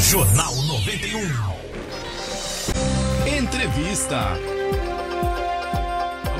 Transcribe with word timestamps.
Jornal 0.00 0.54
91. 0.66 1.54
Entrevista. 3.26 4.59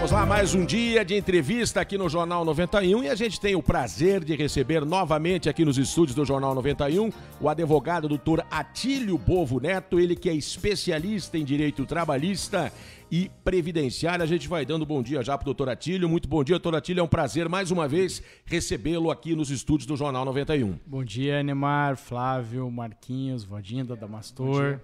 Vamos 0.00 0.12
lá, 0.12 0.24
mais 0.24 0.54
um 0.54 0.64
dia 0.64 1.04
de 1.04 1.14
entrevista 1.14 1.78
aqui 1.78 1.98
no 1.98 2.08
Jornal 2.08 2.42
91 2.42 3.04
e 3.04 3.10
a 3.10 3.14
gente 3.14 3.38
tem 3.38 3.54
o 3.54 3.62
prazer 3.62 4.24
de 4.24 4.34
receber 4.34 4.82
novamente 4.82 5.46
aqui 5.46 5.62
nos 5.62 5.76
estúdios 5.76 6.14
do 6.14 6.24
Jornal 6.24 6.54
91 6.54 7.12
o 7.38 7.50
advogado 7.50 8.08
doutor 8.08 8.42
Atílio 8.50 9.18
Bovo 9.18 9.60
Neto, 9.60 10.00
ele 10.00 10.16
que 10.16 10.30
é 10.30 10.34
especialista 10.34 11.36
em 11.36 11.44
direito 11.44 11.84
trabalhista 11.84 12.72
e 13.10 13.30
previdenciário. 13.44 14.22
A 14.22 14.26
gente 14.26 14.48
vai 14.48 14.64
dando 14.64 14.86
bom 14.86 15.02
dia 15.02 15.22
já 15.22 15.36
para 15.36 15.44
o 15.44 15.52
doutor 15.52 15.68
Atílio. 15.68 16.08
Muito 16.08 16.26
bom 16.26 16.42
dia, 16.42 16.54
doutor 16.54 16.76
Atílio. 16.76 17.02
É 17.02 17.04
um 17.04 17.08
prazer 17.08 17.46
mais 17.46 17.70
uma 17.70 17.86
vez 17.86 18.22
recebê-lo 18.46 19.10
aqui 19.10 19.36
nos 19.36 19.50
estúdios 19.50 19.86
do 19.86 19.98
Jornal 19.98 20.24
91. 20.24 20.78
Bom 20.86 21.04
dia, 21.04 21.42
Neymar, 21.42 21.98
Flávio, 21.98 22.70
Marquinhos, 22.70 23.44
Vodinda, 23.44 23.94
Damastor. 23.94 24.80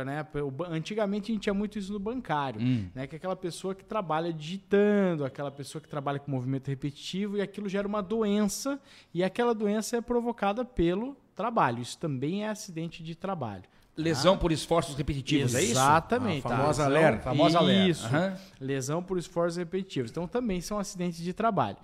Né, 0.05 0.27
antigamente 0.69 1.31
a 1.31 1.33
gente 1.33 1.43
tinha 1.43 1.53
muito 1.53 1.79
isso 1.79 1.93
no 1.93 1.99
bancário, 1.99 2.59
hum. 2.59 2.89
né, 2.93 3.07
que 3.07 3.15
é 3.15 3.17
aquela 3.17 3.37
pessoa 3.37 3.73
que 3.73 3.85
trabalha 3.85 4.33
digitando, 4.33 5.23
aquela 5.23 5.49
pessoa 5.49 5.81
que 5.81 5.87
trabalha 5.87 6.19
com 6.19 6.29
movimento 6.29 6.67
repetitivo 6.67 7.37
e 7.37 7.41
aquilo 7.41 7.69
gera 7.69 7.87
uma 7.87 8.03
doença 8.03 8.81
e 9.13 9.23
aquela 9.23 9.55
doença 9.55 9.95
é 9.95 10.01
provocada 10.01 10.65
pelo 10.65 11.15
trabalho. 11.35 11.81
Isso 11.81 11.97
também 11.97 12.43
é 12.43 12.49
acidente 12.49 13.03
de 13.03 13.15
trabalho. 13.15 13.63
Lesão 13.95 14.35
ah. 14.35 14.37
por 14.37 14.51
esforços 14.51 14.95
repetitivos, 14.95 15.53
Exatamente, 15.53 15.61
é 15.61 15.71
isso? 15.71 15.79
Exatamente. 15.79 16.41
Famosa 16.41 16.87
LER. 16.87 17.21
Famosa 17.21 17.59
LER. 17.59 17.89
Isso. 17.89 18.07
Uhum. 18.07 18.35
Lesão 18.59 19.03
por 19.03 19.17
esforços 19.17 19.57
repetitivos. 19.57 20.11
Então 20.11 20.27
também 20.27 20.61
são 20.61 20.79
acidentes 20.79 21.21
de 21.21 21.33
trabalho. 21.33 21.77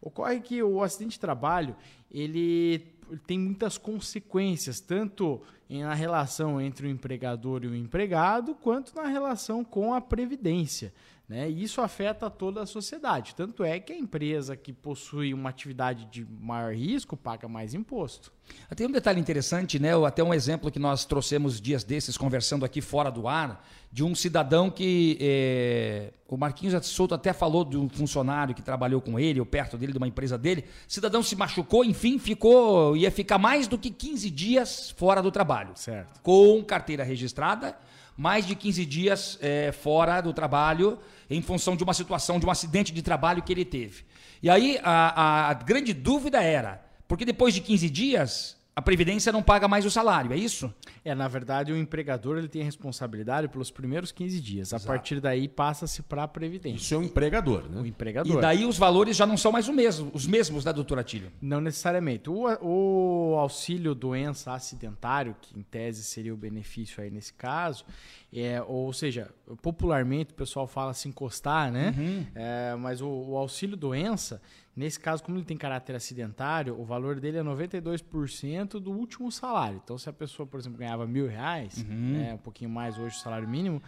Ocorre 0.00 0.40
que 0.40 0.62
o 0.62 0.82
acidente 0.82 1.12
de 1.12 1.20
trabalho, 1.20 1.74
ele 2.10 2.94
tem 3.26 3.38
muitas 3.38 3.78
consequências, 3.78 4.80
tanto 4.80 5.40
na 5.68 5.94
relação 5.94 6.60
entre 6.60 6.86
o 6.86 6.90
empregador 6.90 7.64
e 7.64 7.66
o 7.66 7.74
empregado, 7.74 8.54
quanto 8.54 8.94
na 8.94 9.06
relação 9.06 9.64
com 9.64 9.94
a 9.94 10.00
previdência. 10.00 10.92
Né? 11.26 11.48
E 11.48 11.62
isso 11.62 11.80
afeta 11.80 12.28
toda 12.28 12.62
a 12.62 12.66
sociedade. 12.66 13.34
Tanto 13.34 13.64
é 13.64 13.80
que 13.80 13.94
a 13.94 13.96
empresa 13.96 14.54
que 14.54 14.74
possui 14.74 15.32
uma 15.32 15.48
atividade 15.48 16.04
de 16.04 16.26
maior 16.38 16.74
risco 16.74 17.16
paga 17.16 17.48
mais 17.48 17.72
imposto. 17.72 18.30
Tem 18.76 18.86
um 18.86 18.90
detalhe 18.90 19.18
interessante, 19.18 19.78
né? 19.78 19.92
Até 20.06 20.22
um 20.22 20.34
exemplo 20.34 20.70
que 20.70 20.78
nós 20.78 21.06
trouxemos 21.06 21.62
dias 21.62 21.82
desses, 21.82 22.18
conversando 22.18 22.62
aqui 22.62 22.82
fora 22.82 23.10
do 23.10 23.26
ar, 23.26 23.66
de 23.90 24.04
um 24.04 24.14
cidadão 24.14 24.70
que. 24.70 25.16
É... 25.18 26.12
O 26.28 26.36
Marquinhos 26.36 26.84
Souto 26.86 27.14
até 27.14 27.32
falou 27.32 27.64
de 27.64 27.78
um 27.78 27.88
funcionário 27.88 28.54
que 28.54 28.60
trabalhou 28.60 29.00
com 29.00 29.20
ele, 29.20 29.38
ou 29.38 29.46
perto 29.46 29.78
dele, 29.78 29.92
de 29.92 29.98
uma 29.98 30.08
empresa 30.08 30.36
dele. 30.36 30.64
O 30.86 30.92
cidadão 30.92 31.22
se 31.22 31.36
machucou, 31.36 31.84
enfim, 31.84 32.18
ficou. 32.18 32.96
ia 32.96 33.10
ficar 33.10 33.38
mais 33.38 33.66
do 33.66 33.78
que 33.78 33.88
15 33.88 34.28
dias 34.30 34.90
fora 34.90 35.22
do 35.22 35.30
trabalho. 35.30 35.70
Certo. 35.74 36.20
Com 36.22 36.62
carteira 36.64 37.04
registrada 37.04 37.74
mais 38.16 38.46
de 38.46 38.54
15 38.54 38.84
dias 38.86 39.38
é, 39.40 39.72
fora 39.72 40.20
do 40.20 40.32
trabalho 40.32 40.98
em 41.28 41.42
função 41.42 41.76
de 41.76 41.82
uma 41.82 41.94
situação, 41.94 42.38
de 42.38 42.46
um 42.46 42.50
acidente 42.50 42.92
de 42.92 43.02
trabalho 43.02 43.42
que 43.42 43.52
ele 43.52 43.64
teve. 43.64 44.04
E 44.42 44.50
aí 44.50 44.78
a, 44.82 45.50
a 45.50 45.54
grande 45.54 45.92
dúvida 45.92 46.42
era, 46.42 46.84
porque 47.08 47.24
depois 47.24 47.54
de 47.54 47.60
15 47.60 47.90
dias 47.90 48.56
a 48.76 48.82
Previdência 48.82 49.30
não 49.30 49.42
paga 49.42 49.68
mais 49.68 49.84
o 49.84 49.90
salário, 49.90 50.32
é 50.32 50.36
isso? 50.36 50.72
É, 51.04 51.14
na 51.14 51.28
verdade, 51.28 51.72
o 51.72 51.76
empregador 51.76 52.38
ele 52.38 52.48
tem 52.48 52.62
a 52.62 52.64
responsabilidade 52.64 53.46
pelos 53.46 53.70
primeiros 53.70 54.10
15 54.10 54.40
dias. 54.40 54.68
Exato. 54.68 54.84
A 54.84 54.86
partir 54.86 55.20
daí 55.20 55.46
passa-se 55.46 56.02
para 56.02 56.24
a 56.24 56.28
Previdência. 56.28 56.76
Isso 56.76 56.94
é 56.94 56.98
o 56.98 57.02
empregador, 57.02 57.68
né? 57.68 57.80
O 57.80 57.86
empregador. 57.86 58.36
E 58.36 58.40
daí 58.40 58.64
os 58.64 58.76
valores 58.76 59.16
já 59.16 59.24
não 59.24 59.36
são 59.36 59.52
mais 59.52 59.68
o 59.68 59.72
mesmo, 59.72 60.10
os 60.12 60.26
mesmos, 60.26 60.64
né, 60.64 60.72
doutora 60.72 61.04
Tílio? 61.04 61.30
Não 61.40 61.60
necessariamente. 61.60 62.28
O, 62.28 62.46
o 62.60 63.36
auxílio 63.38 63.94
doença 63.94 64.52
acidentário, 64.52 65.36
que 65.40 65.56
em 65.56 65.62
tese 65.62 66.02
seria 66.02 66.34
o 66.34 66.36
benefício 66.36 67.00
aí 67.00 67.10
nesse 67.10 67.32
caso, 67.32 67.84
é, 68.32 68.60
ou 68.62 68.92
seja, 68.92 69.30
popularmente 69.62 70.32
o 70.32 70.34
pessoal 70.34 70.66
fala 70.66 70.92
se 70.94 71.08
encostar, 71.08 71.70
né? 71.70 71.94
Uhum. 71.96 72.26
É, 72.34 72.74
mas 72.74 73.00
o, 73.00 73.08
o 73.08 73.36
auxílio 73.36 73.76
doença 73.76 74.42
Nesse 74.76 74.98
caso, 74.98 75.22
como 75.22 75.38
ele 75.38 75.44
tem 75.44 75.56
caráter 75.56 75.94
acidentário, 75.94 76.78
o 76.78 76.84
valor 76.84 77.20
dele 77.20 77.38
é 77.38 77.42
92% 77.42 78.80
do 78.80 78.90
último 78.90 79.30
salário. 79.30 79.80
Então, 79.82 79.96
se 79.96 80.08
a 80.08 80.12
pessoa, 80.12 80.46
por 80.46 80.58
exemplo, 80.58 80.78
ganhava 80.78 81.06
mil 81.06 81.28
reais, 81.28 81.78
uhum. 81.88 82.12
né, 82.12 82.34
um 82.34 82.38
pouquinho 82.38 82.70
mais 82.70 82.98
hoje 82.98 83.16
o 83.16 83.20
salário 83.20 83.48
mínimo, 83.48 83.80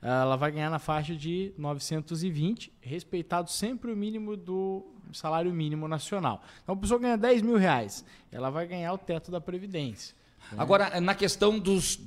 ela 0.00 0.34
vai 0.36 0.50
ganhar 0.50 0.70
na 0.70 0.78
faixa 0.78 1.14
de 1.14 1.52
920, 1.58 2.72
respeitado 2.80 3.50
sempre 3.50 3.92
o 3.92 3.96
mínimo 3.96 4.36
do 4.36 4.84
salário 5.12 5.52
mínimo 5.52 5.86
nacional. 5.86 6.42
Então, 6.62 6.74
a 6.74 6.78
pessoa 6.78 6.98
ganha 6.98 7.16
10 7.16 7.42
mil 7.42 7.56
reais, 7.56 8.04
ela 8.30 8.48
vai 8.48 8.66
ganhar 8.66 8.92
o 8.92 8.98
teto 8.98 9.30
da 9.30 9.40
Previdência. 9.40 10.16
Né? 10.50 10.58
Agora, 10.58 11.00
na 11.00 11.14
questão 11.14 11.58
dos. 11.58 12.00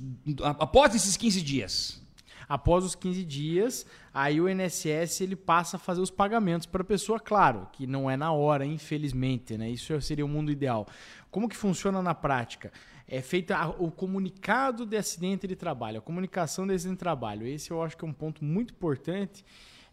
Após 0.58 0.94
esses 0.94 1.16
15 1.16 1.42
dias, 1.42 2.05
Após 2.48 2.84
os 2.84 2.94
15 2.94 3.24
dias, 3.24 3.86
aí 4.14 4.40
o 4.40 4.48
INSS 4.48 5.20
ele 5.20 5.34
passa 5.34 5.76
a 5.76 5.80
fazer 5.80 6.00
os 6.00 6.10
pagamentos 6.10 6.66
para 6.66 6.82
a 6.82 6.84
pessoa, 6.84 7.18
claro, 7.18 7.68
que 7.72 7.86
não 7.86 8.10
é 8.10 8.16
na 8.16 8.32
hora, 8.32 8.64
infelizmente, 8.64 9.58
né? 9.58 9.68
Isso 9.68 10.00
seria 10.00 10.24
o 10.24 10.28
mundo 10.28 10.50
ideal. 10.50 10.86
Como 11.30 11.48
que 11.48 11.56
funciona 11.56 12.00
na 12.00 12.14
prática? 12.14 12.72
É 13.08 13.20
feito 13.20 13.52
o 13.78 13.90
comunicado 13.90 14.86
de 14.86 14.96
acidente 14.96 15.46
de 15.46 15.56
trabalho, 15.56 15.98
a 15.98 16.02
comunicação 16.02 16.66
de 16.66 16.74
acidente 16.74 16.96
de 16.96 17.00
trabalho. 17.00 17.46
Esse 17.46 17.70
eu 17.70 17.82
acho 17.82 17.96
que 17.96 18.04
é 18.04 18.08
um 18.08 18.12
ponto 18.12 18.44
muito 18.44 18.74
importante 18.74 19.44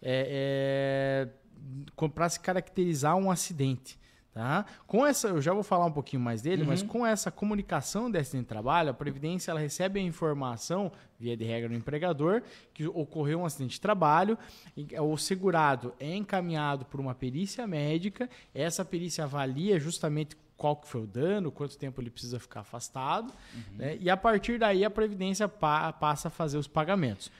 é, 0.02 1.30
é, 1.98 2.08
para 2.10 2.30
se 2.30 2.40
caracterizar 2.40 3.16
um 3.16 3.32
acidente. 3.32 3.98
Tá? 4.34 4.66
Com 4.88 5.06
essa, 5.06 5.28
eu 5.28 5.40
já 5.40 5.54
vou 5.54 5.62
falar 5.62 5.86
um 5.86 5.92
pouquinho 5.92 6.20
mais 6.20 6.42
dele, 6.42 6.64
Uhum. 6.64 6.70
mas 6.70 6.82
com 6.82 7.06
essa 7.06 7.30
comunicação 7.30 8.10
de 8.10 8.18
acidente 8.18 8.46
de 8.46 8.50
trabalho, 8.50 8.90
a 8.90 8.94
Previdência 8.94 9.52
ela 9.52 9.60
recebe 9.60 10.00
a 10.00 10.04
informação, 10.04 10.92
via 11.20 11.38
de 11.38 11.44
regra 11.44 11.70
do 11.70 11.76
empregador, 11.76 12.42
que 12.74 12.88
ocorreu 12.88 13.42
um 13.42 13.46
acidente 13.46 13.74
de 13.74 13.82
trabalho, 13.82 14.36
o 15.02 15.18
segurado 15.18 15.94
é 16.00 16.16
encaminhado 16.16 16.84
por 16.86 17.00
uma 17.00 17.14
perícia 17.14 17.68
médica, 17.68 18.28
essa 18.56 18.84
perícia 18.84 19.24
avalia 19.26 19.80
justamente 19.80 20.36
qual 20.58 20.78
que 20.78 20.88
foi 20.88 21.02
o 21.04 21.08
dano, 21.08 21.52
quanto 21.52 21.78
tempo 21.78 22.02
ele 22.02 22.10
precisa 22.10 22.40
ficar 22.40 22.62
afastado, 22.62 23.32
né? 23.74 23.98
e 24.00 24.10
a 24.10 24.18
partir 24.18 24.58
daí 24.58 24.84
a 24.84 24.90
Previdência 24.90 25.48
pa- 25.48 25.94
passa 25.94 26.30
a 26.30 26.32
fazer 26.32 26.58
os 26.58 26.68
pagamentos. 26.68 27.32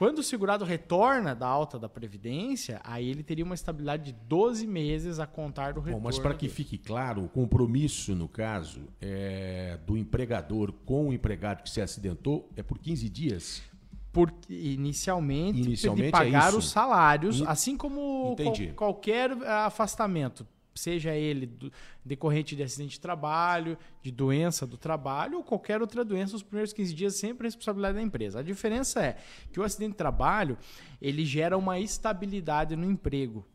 Quando 0.00 0.20
o 0.20 0.22
segurado 0.22 0.64
retorna 0.64 1.34
da 1.34 1.46
alta 1.46 1.78
da 1.78 1.86
Previdência, 1.86 2.80
aí 2.82 3.06
ele 3.10 3.22
teria 3.22 3.44
uma 3.44 3.54
estabilidade 3.54 4.04
de 4.04 4.12
12 4.26 4.66
meses 4.66 5.18
a 5.20 5.26
contar 5.26 5.74
do 5.74 5.80
retorno. 5.80 5.98
Bom, 6.00 6.04
mas 6.08 6.18
para 6.18 6.32
que 6.32 6.46
dele. 6.46 6.54
fique 6.54 6.78
claro, 6.78 7.22
o 7.22 7.28
compromisso, 7.28 8.14
no 8.14 8.26
caso, 8.26 8.84
é, 8.98 9.78
do 9.86 9.98
empregador 9.98 10.72
com 10.86 11.10
o 11.10 11.12
empregado 11.12 11.62
que 11.62 11.68
se 11.68 11.82
acidentou 11.82 12.48
é 12.56 12.62
por 12.62 12.78
15 12.78 13.10
dias. 13.10 13.62
Porque 14.10 14.54
inicialmente, 14.54 15.60
Inicialmente 15.60 16.02
de 16.04 16.08
é 16.08 16.10
pagar 16.12 16.48
isso. 16.48 16.56
os 16.60 16.70
salários, 16.70 17.42
assim 17.42 17.76
como 17.76 18.34
qual- 18.36 18.54
qualquer 18.74 19.32
ah, 19.44 19.66
afastamento, 19.66 20.46
seja 20.74 21.14
ele 21.14 21.46
do- 21.46 21.72
decorrente 22.04 22.54
de 22.56 22.62
acidente 22.62 22.92
de 22.92 23.00
trabalho, 23.00 23.76
de 24.02 24.10
doença 24.10 24.66
do 24.66 24.76
trabalho 24.76 25.38
ou 25.38 25.44
qualquer 25.44 25.80
outra 25.80 26.04
doença, 26.04 26.36
os 26.36 26.42
primeiros 26.42 26.72
15 26.72 26.94
dias 26.94 27.16
sempre 27.16 27.46
é 27.46 27.48
responsabilidade 27.48 27.94
da 27.96 28.02
empresa. 28.02 28.40
A 28.40 28.42
diferença 28.42 29.02
é 29.02 29.16
que 29.52 29.60
o 29.60 29.62
acidente 29.62 29.92
de 29.92 29.98
trabalho, 29.98 30.56
ele 31.00 31.24
gera 31.24 31.56
uma 31.58 31.78
estabilidade 31.78 32.76
no 32.76 32.90
emprego 32.90 33.46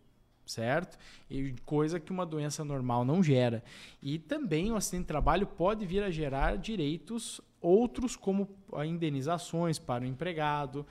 certo? 0.47 0.95
E 1.27 1.55
coisa 1.65 1.99
que 1.99 2.11
uma 2.11 2.23
doença 2.23 2.63
normal 2.63 3.03
não 3.03 3.23
gera. 3.23 3.63
E 3.99 4.19
também 4.19 4.71
o 4.71 4.75
acidente 4.75 5.01
de 5.05 5.07
trabalho 5.07 5.47
pode 5.47 5.87
vir 5.87 6.03
a 6.03 6.11
gerar 6.11 6.55
direitos 6.59 7.41
outros, 7.59 8.15
como 8.15 8.47
indenizações 8.85 9.79
para 9.79 10.03
o 10.03 10.07
empregado, 10.07 10.85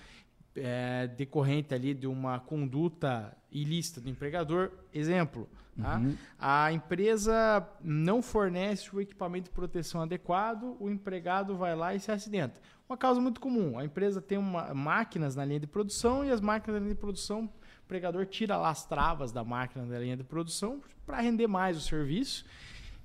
é, 0.56 1.06
decorrente 1.08 1.74
ali 1.74 1.94
de 1.94 2.06
uma 2.06 2.38
conduta 2.40 3.36
ilícita 3.50 4.00
do 4.00 4.08
empregador. 4.08 4.70
Exemplo, 4.92 5.48
tá? 5.80 6.00
a 6.38 6.72
empresa 6.72 7.66
não 7.82 8.22
fornece 8.22 8.94
o 8.94 9.00
equipamento 9.00 9.44
de 9.44 9.50
proteção 9.50 10.02
adequado, 10.02 10.76
o 10.80 10.90
empregado 10.90 11.56
vai 11.56 11.74
lá 11.74 11.94
e 11.94 12.00
se 12.00 12.10
acidenta. 12.10 12.60
Uma 12.88 12.96
causa 12.96 13.20
muito 13.20 13.40
comum, 13.40 13.78
a 13.78 13.84
empresa 13.84 14.20
tem 14.20 14.36
uma, 14.36 14.74
máquinas 14.74 15.34
na 15.34 15.44
linha 15.44 15.60
de 15.60 15.66
produção 15.66 16.24
e 16.24 16.30
as 16.30 16.40
máquinas 16.40 16.74
na 16.74 16.84
linha 16.84 16.94
de 16.94 17.00
produção 17.00 17.44
o 17.44 17.84
empregador 17.84 18.26
tira 18.26 18.56
lá 18.56 18.70
as 18.70 18.86
travas 18.86 19.30
da 19.30 19.44
máquina 19.44 19.84
da 19.86 19.98
linha 19.98 20.16
de 20.16 20.24
produção 20.24 20.80
para 21.04 21.20
render 21.20 21.46
mais 21.46 21.76
o 21.76 21.80
serviço 21.80 22.44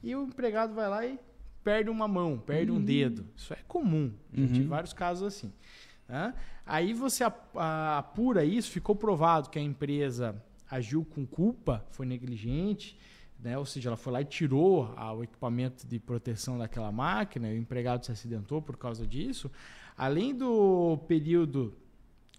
e 0.02 0.16
o 0.16 0.24
empregado 0.24 0.74
vai 0.74 0.88
lá 0.88 1.06
e 1.06 1.20
perde 1.64 1.90
uma 1.90 2.08
mão, 2.08 2.38
perde 2.38 2.72
um 2.72 2.82
dedo. 2.82 3.26
Isso 3.36 3.54
é 3.54 3.58
comum. 3.68 4.14
Tive 4.48 4.68
vários 4.68 4.94
casos 4.94 5.28
assim. 5.28 5.54
Tá? 6.10 6.34
Aí 6.66 6.92
você 6.92 7.24
apura 7.56 8.44
isso, 8.44 8.72
ficou 8.72 8.96
provado 8.96 9.50
que 9.50 9.60
a 9.60 9.62
empresa 9.62 10.44
agiu 10.70 11.06
com 11.06 11.26
culpa, 11.26 11.86
foi 11.92 12.06
negligente, 12.06 12.98
né? 13.40 13.58
ou 13.58 13.66
seja, 13.66 13.90
ela 13.90 13.98
foi 13.98 14.14
lá 14.14 14.22
e 14.22 14.26
tirou 14.26 14.94
o 15.16 15.24
equipamento 15.24 15.88
de 15.88 16.00
proteção 16.00 16.58
daquela 16.58 16.92
máquina, 16.92 17.48
o 17.48 17.56
empregado 17.56 18.06
se 18.06 18.12
acidentou 18.12 18.62
por 18.62 18.76
causa 18.76 19.06
disso. 19.06 19.52
Além 19.96 20.36
do 20.36 20.98
período 21.08 21.78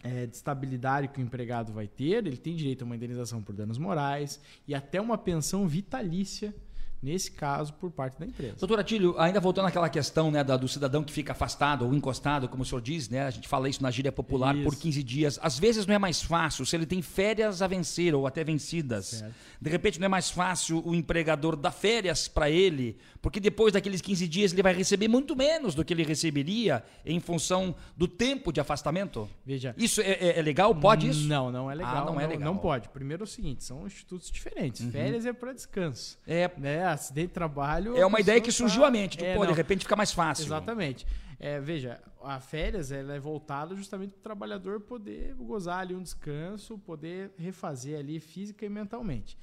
é, 0.02 0.26
de 0.26 0.34
estabilidade 0.34 1.08
que 1.08 1.20
o 1.20 1.23
empregado 1.23 1.73
vai 1.73 1.87
ter, 1.87 2.26
ele 2.26 2.37
tem 2.37 2.56
direito 2.56 2.82
a 2.82 2.84
uma 2.84 2.96
indenização 2.96 3.40
por 3.40 3.55
danos 3.55 3.78
morais 3.78 4.40
e 4.66 4.75
até 4.75 5.00
uma 5.00 5.16
pensão 5.16 5.69
vitalícia, 5.69 6.55
nesse 7.02 7.31
caso, 7.31 7.73
por 7.75 7.91
parte 7.91 8.19
da 8.19 8.26
empresa. 8.26 8.56
Doutor 8.58 8.79
Atílio, 8.81 9.14
ainda 9.19 9.41
voltando 9.41 9.67
àquela 9.67 9.88
questão 9.88 10.31
né, 10.31 10.44
da- 10.44 10.56
do 10.56 10.69
cidadão 10.69 11.02
que 11.02 11.12
fica 11.12 11.32
afastado 11.32 11.87
ou 11.87 11.94
encostado, 11.94 12.49
como 12.49 12.62
o 12.62 12.67
senhor 12.67 12.81
diz, 12.82 13.08
né? 13.08 13.23
A 13.23 13.31
gente 13.31 13.49
fala 13.49 13.69
isso 13.69 13.82
na 13.82 13.91
gíria 13.91 14.12
popular 14.12 14.55
por 14.62 14.73
Isso. 14.73 14.82
15 14.82 15.02
dias. 15.02 15.38
Às 15.43 15.58
vezes 15.58 15.87
não 15.87 15.94
é 15.94 15.99
mais 15.99 16.23
fácil, 16.23 16.67
se 16.67 16.76
ele 16.76 16.85
tem 16.87 17.00
férias 17.00 17.62
a 17.62 17.67
vencer 17.67 18.14
ou 18.14 18.26
até 18.26 18.44
vencidas. 18.44 19.06
Certo. 19.06 19.35
De 19.61 19.70
repente 19.70 19.99
não 19.99 20.06
é 20.06 20.08
mais 20.08 20.31
fácil 20.31 20.82
o 20.87 20.94
empregador 20.94 21.56
dar 21.56 21.70
férias 21.70 22.29
para 22.29 22.50
ele, 22.50 22.97
porque 23.23 23.41
depois 23.41 23.73
daqueles 23.73 24.00
15 24.00 24.26
dias 24.29 24.52
ele 24.52 24.62
vai 24.62 24.75
receber 24.75 25.08
muito 25.08 25.35
menos 25.37 25.75
do 25.75 25.85
que 25.85 25.93
ele 25.94 26.02
receberia 26.02 26.82
em 27.05 27.19
função 27.20 27.75
do 27.97 28.06
tempo 28.08 28.52
de 28.52 28.61
afastamento? 28.61 29.29
Veja, 29.44 29.75
Isso 29.79 30.00
é, 30.00 30.11
é- 30.12 30.38
é 30.38 30.43
legal? 30.43 30.75
Pode 30.75 31.08
isso? 31.08 31.26
Não, 31.26 31.50
não 31.50 31.70
é 31.70 31.75
legal. 31.75 31.97
Ah, 31.97 32.05
não 32.05 32.20
é 32.20 32.26
legal. 32.26 32.44
Não 32.52 32.58
pode. 32.61 32.88
Primeiro 32.91 33.23
é 33.23 33.25
o 33.25 33.26
seguinte, 33.26 33.64
são 33.64 33.87
institutos 33.87 34.31
diferentes. 34.31 34.85
Férias 34.91 35.25
é 35.26 35.32
para 35.32 35.52
descanso. 35.52 36.19
É, 36.26 36.50
Né? 36.58 36.89
Acidente 36.92 37.28
de 37.28 37.34
trabalho... 37.34 37.96
é 37.96 38.04
uma 38.04 38.20
ideia 38.20 38.40
que 38.40 38.52
surgiu 38.52 38.82
tá- 38.82 38.88
à 38.88 38.90
mente. 38.90 39.19
Tu, 39.19 39.25
É, 39.25 39.37
pô, 39.37 39.46
de 39.46 39.52
repente 39.52 39.84
fica 39.84 39.96
mais 39.96 40.12
fácil. 40.12 40.44
Exatamente. 40.44 41.06
É, 41.38 41.58
veja, 41.58 42.00
a 42.22 42.38
férias 42.38 42.92
ela 42.92 43.14
é 43.14 43.19
voltada 43.19 43.75
justamente 43.75 44.10
para 44.10 44.19
o 44.19 44.22
trabalhador 44.22 44.81
poder 44.81 45.34
gozar 45.34 45.81
ali 45.81 45.94
um 45.94 46.02
descanso, 46.02 46.78
poder 46.78 47.32
refazer 47.38 47.98
ali 47.98 48.20
física 48.20 48.66
e 48.66 48.69
mentalmente 48.69 49.38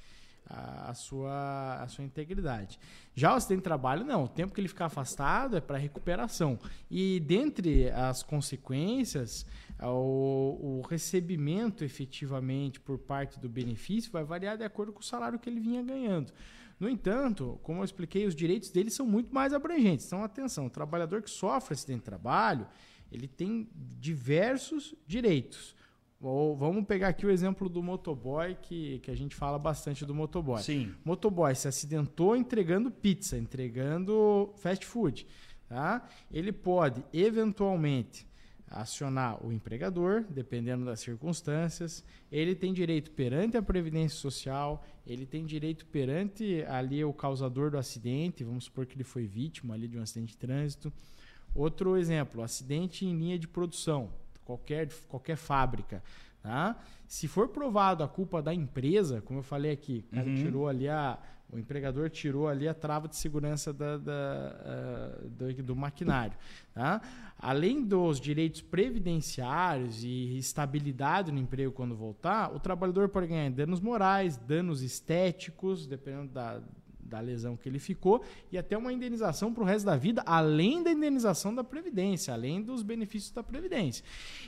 a, 0.48 0.90
a 0.90 0.94
sua, 0.94 1.82
a 1.82 1.88
sua 1.88 2.04
integridade. 2.04 2.78
Já 3.14 3.32
o 3.32 3.36
acidente 3.36 3.58
de 3.58 3.64
trabalho, 3.64 4.04
não. 4.04 4.24
O 4.24 4.28
tempo 4.28 4.54
que 4.54 4.60
ele 4.60 4.68
ficar 4.68 4.86
afastado 4.86 5.56
é 5.56 5.60
para 5.60 5.76
recuperação. 5.76 6.58
E 6.90 7.20
dentre 7.20 7.90
as 7.90 8.22
consequências, 8.22 9.44
o, 9.82 10.78
o 10.80 10.86
recebimento 10.88 11.84
efetivamente 11.84 12.80
por 12.80 12.98
parte 12.98 13.38
do 13.38 13.48
benefício 13.48 14.10
vai 14.10 14.24
variar 14.24 14.56
de 14.56 14.64
acordo 14.64 14.92
com 14.92 15.00
o 15.00 15.04
salário 15.04 15.38
que 15.38 15.48
ele 15.48 15.60
vinha 15.60 15.82
ganhando. 15.82 16.32
No 16.78 16.88
entanto, 16.88 17.58
como 17.62 17.80
eu 17.80 17.84
expliquei, 17.84 18.26
os 18.26 18.34
direitos 18.34 18.70
dele 18.70 18.90
são 18.90 19.06
muito 19.06 19.34
mais 19.34 19.52
abrangentes. 19.52 20.06
Então, 20.06 20.22
atenção, 20.22 20.66
o 20.66 20.70
trabalhador 20.70 21.22
que 21.22 21.30
sofre 21.30 21.74
acidente 21.74 22.00
de 22.00 22.04
trabalho, 22.04 22.66
ele 23.10 23.26
tem 23.26 23.68
diversos 23.74 24.94
direitos. 25.06 25.74
Ou, 26.20 26.56
vamos 26.56 26.84
pegar 26.84 27.08
aqui 27.08 27.24
o 27.24 27.30
exemplo 27.30 27.68
do 27.68 27.82
motoboy, 27.82 28.56
que, 28.60 28.98
que 29.00 29.10
a 29.10 29.16
gente 29.16 29.34
fala 29.34 29.58
bastante 29.58 30.04
do 30.04 30.14
motoboy. 30.14 30.62
Sim. 30.62 30.92
Motoboy 31.04 31.54
se 31.54 31.66
acidentou 31.66 32.36
entregando 32.36 32.90
pizza, 32.90 33.38
entregando 33.38 34.52
fast 34.56 34.84
food. 34.84 35.26
Tá? 35.68 36.08
Ele 36.30 36.52
pode, 36.52 37.04
eventualmente, 37.12 38.27
acionar 38.70 39.44
o 39.44 39.52
empregador, 39.52 40.24
dependendo 40.28 40.84
das 40.84 41.00
circunstâncias. 41.00 42.04
Ele 42.30 42.54
tem 42.54 42.72
direito 42.72 43.10
perante 43.10 43.56
a 43.56 43.62
Previdência 43.62 44.18
Social, 44.18 44.84
ele 45.06 45.24
tem 45.26 45.44
direito 45.44 45.86
perante 45.86 46.64
ali 46.68 47.04
o 47.04 47.12
causador 47.12 47.70
do 47.70 47.78
acidente, 47.78 48.44
vamos 48.44 48.64
supor 48.64 48.86
que 48.86 48.96
ele 48.96 49.04
foi 49.04 49.26
vítima 49.26 49.74
ali 49.74 49.88
de 49.88 49.98
um 49.98 50.02
acidente 50.02 50.32
de 50.32 50.38
trânsito. 50.38 50.92
Outro 51.54 51.96
exemplo, 51.96 52.42
acidente 52.42 53.06
em 53.06 53.16
linha 53.16 53.38
de 53.38 53.48
produção, 53.48 54.12
qualquer, 54.44 54.88
qualquer 55.08 55.36
fábrica. 55.36 56.02
Tá? 56.42 56.78
Se 57.06 57.26
for 57.26 57.48
provado 57.48 58.02
a 58.04 58.08
culpa 58.08 58.40
da 58.40 58.54
empresa, 58.54 59.20
como 59.22 59.40
eu 59.40 59.42
falei 59.42 59.72
aqui, 59.72 60.04
o 60.10 60.14
cara 60.14 60.34
tirou 60.34 60.68
ali 60.68 60.88
a. 60.88 61.18
O 61.50 61.58
empregador 61.58 62.10
tirou 62.10 62.46
ali 62.46 62.68
a 62.68 62.74
trava 62.74 63.08
de 63.08 63.16
segurança 63.16 63.72
da, 63.72 63.96
da, 63.96 64.12
ah, 64.12 65.18
do, 65.24 65.62
do 65.62 65.76
maquinário. 65.76 66.36
Tá? 66.74 67.00
Além 67.38 67.82
dos 67.82 68.20
direitos 68.20 68.60
previdenciários 68.60 70.04
e 70.04 70.36
estabilidade 70.36 71.32
no 71.32 71.38
emprego 71.38 71.72
quando 71.72 71.96
voltar, 71.96 72.54
o 72.54 72.60
trabalhador 72.60 73.08
pode 73.08 73.28
ganhar 73.28 73.50
danos 73.50 73.80
morais, 73.80 74.36
danos 74.36 74.82
estéticos, 74.82 75.86
dependendo 75.86 76.32
da, 76.32 76.60
da 77.08 77.20
lesão 77.20 77.56
que 77.56 77.68
ele 77.68 77.78
ficou, 77.78 78.22
e 78.52 78.58
até 78.58 78.76
uma 78.76 78.92
indenização 78.92 79.52
para 79.52 79.62
o 79.62 79.66
resto 79.66 79.86
da 79.86 79.96
vida, 79.96 80.22
além 80.26 80.82
da 80.82 80.90
indenização 80.90 81.54
da 81.54 81.64
Previdência, 81.64 82.32
além 82.34 82.62
dos 82.62 82.82
benefícios 82.82 83.32
da 83.32 83.42
Previdência. 83.42 84.04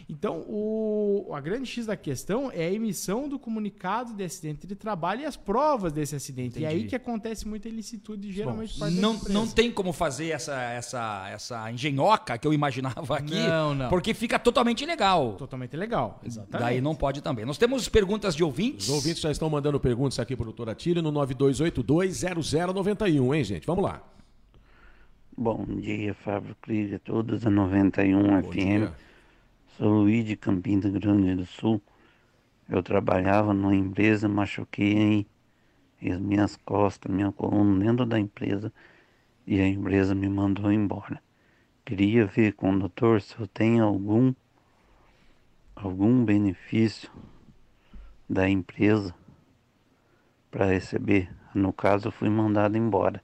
Então, 0.09 0.45
o, 0.49 1.31
a 1.33 1.41
grande 1.41 1.67
X 1.67 1.87
da 1.87 1.97
questão 1.97 2.51
é 2.53 2.67
a 2.67 2.73
emissão 2.73 3.29
do 3.29 3.39
comunicado 3.39 4.13
de 4.13 4.25
acidente 4.25 4.67
de 4.67 4.75
trabalho 4.75 5.23
e 5.23 5.25
as 5.25 5.37
provas 5.37 5.93
desse 5.93 6.15
acidente. 6.15 6.59
E 6.59 6.65
Entendi. 6.65 6.83
aí 6.83 6.87
que 6.87 6.97
acontece 6.97 7.47
muita 7.47 7.69
ilicitude, 7.69 8.31
geralmente, 8.33 8.79
das 8.79 8.93
Não, 8.95 9.19
não 9.29 9.47
tem 9.47 9.71
como 9.71 9.93
fazer 9.93 10.29
essa, 10.29 10.55
essa, 10.63 11.29
essa 11.31 11.71
engenhoca 11.73 12.37
que 12.37 12.47
eu 12.47 12.53
imaginava 12.53 13.17
aqui, 13.17 13.35
Não, 13.35 13.75
não. 13.75 13.89
porque 13.89 14.13
fica 14.15 14.39
totalmente 14.39 14.83
ilegal. 14.83 15.35
Totalmente 15.35 15.77
legal. 15.77 16.21
Exatamente. 16.25 16.63
Daí 16.63 16.81
não 16.81 16.95
pode 16.95 17.21
também. 17.21 17.45
Nós 17.45 17.59
temos 17.59 17.89
perguntas 17.89 18.35
de 18.35 18.45
ouvintes. 18.45 18.89
Os 18.89 18.95
ouvintes 18.95 19.21
já 19.21 19.31
estão 19.31 19.49
mandando 19.49 19.79
perguntas 19.81 20.19
aqui 20.19 20.37
pro 20.37 20.45
doutor 20.45 20.69
Atílio 20.69 21.03
no 21.03 21.11
92820091, 22.51 23.37
hein, 23.37 23.45
gente? 23.45 23.67
Vamos 23.67 23.85
lá. 23.85 24.03
Bom 25.37 25.65
dia, 25.65 26.13
Fábio 26.15 26.57
Clíria, 26.61 26.99
todos 26.99 27.47
a 27.47 27.51
91 27.51 28.23
Bom 28.23 28.43
FM. 28.43 28.53
dia. 28.53 28.93
Sou 29.77 29.89
Luiz 29.89 30.25
de 30.25 30.37
Campina 30.37 30.89
Grande 30.91 31.35
do 31.35 31.47
Sul. 31.47 31.81
Eu 32.69 32.83
trabalhava 32.83 33.55
numa 33.55 33.75
empresa, 33.75 34.29
machuquei 34.29 35.27
as 36.03 36.19
minhas 36.19 36.57
costas, 36.57 37.13
minha 37.13 37.33
coluna 37.33 37.85
dentro 37.85 38.07
da 38.07 38.19
empresa 38.19 38.73
e 39.47 39.61
a 39.61 39.67
empresa 39.67 40.15
me 40.15 40.29
mandou 40.29 40.73
embora. 40.73 41.23
Queria 41.85 42.27
ver 42.27 42.53
com 42.53 42.73
o 42.73 42.79
doutor 42.79 43.21
se 43.21 43.39
eu 43.39 43.47
tenho 43.47 43.85
algum 43.85 44.35
algum 45.75 46.25
benefício 46.25 47.11
da 48.29 48.49
empresa 48.49 49.15
para 50.51 50.67
receber 50.67 51.31
No 51.55 51.73
caso, 51.73 52.09
eu 52.09 52.13
fui 52.13 52.29
mandado 52.29 52.77
embora. 52.77 53.23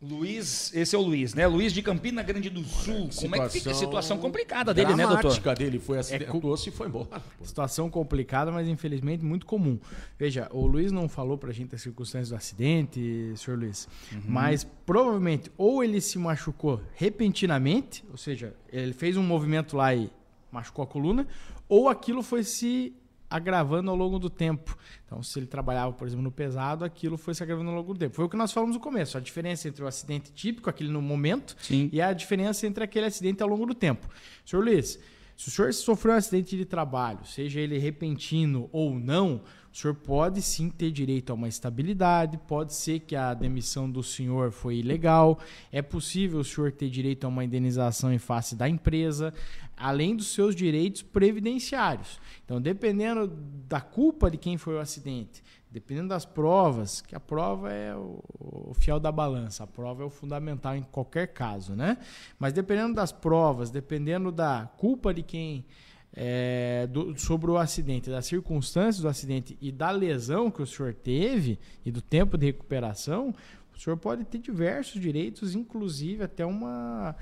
Luiz, 0.00 0.74
esse 0.74 0.94
é 0.94 0.98
o 0.98 1.02
Luiz, 1.02 1.32
né? 1.32 1.46
Luiz 1.46 1.72
de 1.72 1.80
Campina 1.80 2.22
Grande 2.22 2.50
do 2.50 2.62
Sul. 2.62 3.08
Como 3.16 3.34
é 3.34 3.40
que 3.40 3.48
fica 3.48 3.70
a 3.70 3.74
situação 3.74 4.18
complicada 4.18 4.74
dele, 4.74 4.94
né, 4.94 5.06
doutor? 5.06 5.56
dele 5.56 5.78
foi 5.78 5.98
acidentou-se 5.98 6.68
e 6.68 6.72
foi 6.72 6.88
embora. 6.88 7.18
pô. 7.18 7.44
Situação 7.44 7.88
complicada, 7.88 8.52
mas 8.52 8.68
infelizmente 8.68 9.24
muito 9.24 9.46
comum. 9.46 9.78
Veja, 10.18 10.48
o 10.52 10.66
Luiz 10.66 10.92
não 10.92 11.08
falou 11.08 11.38
pra 11.38 11.50
gente 11.50 11.74
as 11.74 11.80
circunstâncias 11.80 12.28
do 12.28 12.36
acidente, 12.36 13.32
senhor 13.36 13.58
Luiz, 13.58 13.88
mas 14.28 14.64
provavelmente 14.84 15.50
ou 15.56 15.82
ele 15.82 16.00
se 16.02 16.18
machucou 16.18 16.82
repentinamente, 16.94 18.04
ou 18.10 18.18
seja, 18.18 18.54
ele 18.70 18.92
fez 18.92 19.16
um 19.16 19.22
movimento 19.22 19.78
lá 19.78 19.94
e 19.94 20.10
machucou 20.52 20.82
a 20.82 20.86
coluna, 20.86 21.26
ou 21.70 21.88
aquilo 21.88 22.22
foi 22.22 22.44
se 22.44 22.94
agravando 23.28 23.90
ao 23.90 23.96
longo 23.96 24.18
do 24.18 24.30
tempo. 24.30 24.76
Então, 25.04 25.22
se 25.22 25.38
ele 25.38 25.46
trabalhava, 25.46 25.92
por 25.92 26.06
exemplo, 26.06 26.22
no 26.22 26.30
pesado, 26.30 26.84
aquilo 26.84 27.16
foi 27.16 27.34
se 27.34 27.42
agravando 27.42 27.70
ao 27.70 27.76
longo 27.76 27.94
do 27.94 27.98
tempo. 27.98 28.14
Foi 28.14 28.24
o 28.24 28.28
que 28.28 28.36
nós 28.36 28.52
falamos 28.52 28.76
no 28.76 28.80
começo, 28.80 29.16
a 29.16 29.20
diferença 29.20 29.68
entre 29.68 29.82
o 29.82 29.86
acidente 29.86 30.32
típico, 30.32 30.70
aquele 30.70 30.90
no 30.90 31.02
momento, 31.02 31.56
Sim. 31.60 31.88
e 31.92 32.00
a 32.00 32.12
diferença 32.12 32.66
entre 32.66 32.82
aquele 32.84 33.06
acidente 33.06 33.42
ao 33.42 33.48
longo 33.48 33.66
do 33.66 33.74
tempo. 33.74 34.08
Senhor 34.44 34.64
Luiz, 34.64 34.98
se 35.36 35.48
o 35.48 35.50
senhor 35.50 35.72
sofreu 35.74 36.14
um 36.14 36.16
acidente 36.16 36.56
de 36.56 36.64
trabalho, 36.64 37.20
seja 37.24 37.60
ele 37.60 37.76
repentino 37.78 38.70
ou 38.72 38.98
não, 38.98 39.42
o 39.76 39.78
senhor 39.78 39.94
pode 39.94 40.40
sim 40.40 40.70
ter 40.70 40.90
direito 40.90 41.30
a 41.30 41.34
uma 41.34 41.48
estabilidade, 41.48 42.38
pode 42.48 42.72
ser 42.72 43.00
que 43.00 43.14
a 43.14 43.34
demissão 43.34 43.90
do 43.90 44.02
senhor 44.02 44.50
foi 44.50 44.76
ilegal, 44.76 45.38
é 45.70 45.82
possível 45.82 46.40
o 46.40 46.44
senhor 46.44 46.72
ter 46.72 46.88
direito 46.88 47.24
a 47.24 47.28
uma 47.28 47.44
indenização 47.44 48.10
em 48.10 48.18
face 48.18 48.56
da 48.56 48.66
empresa, 48.66 49.34
além 49.76 50.16
dos 50.16 50.28
seus 50.28 50.56
direitos 50.56 51.02
previdenciários. 51.02 52.18
Então, 52.42 52.58
dependendo 52.58 53.30
da 53.68 53.78
culpa 53.78 54.30
de 54.30 54.38
quem 54.38 54.56
foi 54.56 54.76
o 54.76 54.80
acidente, 54.80 55.44
dependendo 55.70 56.08
das 56.08 56.24
provas, 56.24 57.02
que 57.02 57.14
a 57.14 57.20
prova 57.20 57.70
é 57.70 57.94
o, 57.94 58.24
o 58.38 58.72
fiel 58.72 58.98
da 58.98 59.12
balança, 59.12 59.64
a 59.64 59.66
prova 59.66 60.02
é 60.02 60.06
o 60.06 60.10
fundamental 60.10 60.74
em 60.74 60.84
qualquer 60.84 61.34
caso, 61.34 61.76
né? 61.76 61.98
Mas 62.38 62.54
dependendo 62.54 62.94
das 62.94 63.12
provas, 63.12 63.68
dependendo 63.68 64.32
da 64.32 64.70
culpa 64.78 65.12
de 65.12 65.22
quem 65.22 65.66
é, 66.16 66.86
do- 66.90 67.16
sobre 67.18 67.50
o 67.50 67.58
acidente, 67.58 68.08
das 68.08 68.24
circunstâncias 68.24 69.02
do 69.02 69.08
acidente 69.08 69.56
e 69.60 69.70
da 69.70 69.90
lesão 69.90 70.50
que 70.50 70.62
o 70.62 70.66
senhor 70.66 70.94
teve 70.94 71.58
e 71.84 71.90
do 71.90 72.00
tempo 72.00 72.38
de 72.38 72.46
recuperação, 72.46 73.34
o 73.76 73.78
senhor 73.78 73.98
pode 73.98 74.24
ter 74.24 74.38
diversos 74.38 74.98
direitos, 75.00 75.54
inclusive 75.54 76.24
até 76.24 76.46
uma, 76.46 77.14